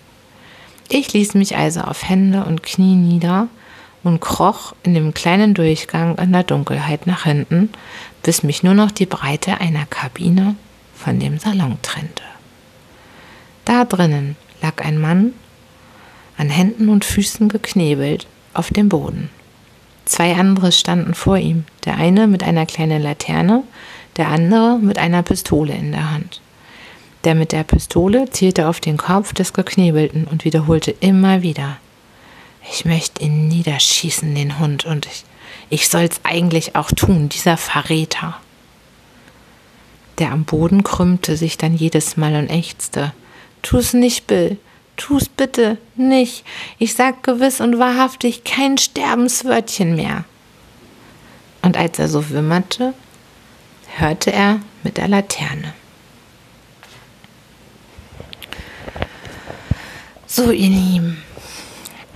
[0.90, 3.48] Ich ließ mich also auf Hände und Knie nieder
[4.06, 7.70] und kroch in dem kleinen Durchgang in der Dunkelheit nach hinten,
[8.24, 10.56] bis mich nur noch die Breite einer Kabine
[10.96, 12.24] von dem Salon trennte.
[13.66, 15.34] Da drinnen lag ein Mann,
[16.38, 19.30] an Händen und Füßen geknebelt, auf dem Boden.
[20.06, 23.64] Zwei andere standen vor ihm, der eine mit einer kleinen Laterne,
[24.18, 26.42] der andere mit einer Pistole in der Hand.
[27.24, 31.78] Der mit der Pistole zielte auf den Kopf des Geknebelten und wiederholte immer wieder
[32.70, 35.24] ich möchte ihn niederschießen, den Hund, und ich,
[35.70, 38.40] ich soll's eigentlich auch tun, dieser Verräter.
[40.20, 43.14] Der am Boden krümmte sich dann jedes Mal und ächzte.
[43.62, 44.58] Tu's nicht, Bill.
[44.96, 46.46] Tu's bitte nicht.
[46.80, 50.24] Ich sag gewiss und wahrhaftig kein Sterbenswörtchen mehr.
[51.62, 52.94] Und als er so wimmerte,
[53.98, 55.74] hörte er mit der Laterne.
[60.28, 61.25] So, ihr Lieben,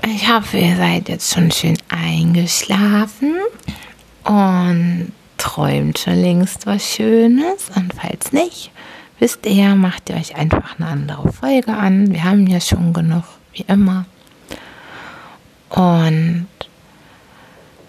[0.05, 3.35] ich hoffe, ihr seid jetzt schon schön eingeschlafen
[4.23, 7.69] und träumt schon längst was Schönes.
[7.75, 8.71] Und falls nicht,
[9.19, 12.11] wisst ihr, macht ihr euch einfach eine andere Folge an.
[12.11, 13.23] Wir haben ja schon genug,
[13.53, 14.05] wie immer.
[15.69, 16.47] Und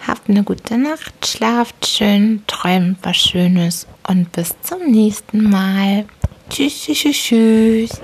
[0.06, 6.04] habt eine gute Nacht, schlaft schön, träumt was Schönes und bis zum nächsten Mal.
[6.48, 8.00] Tschüss, tschüss, tschüss.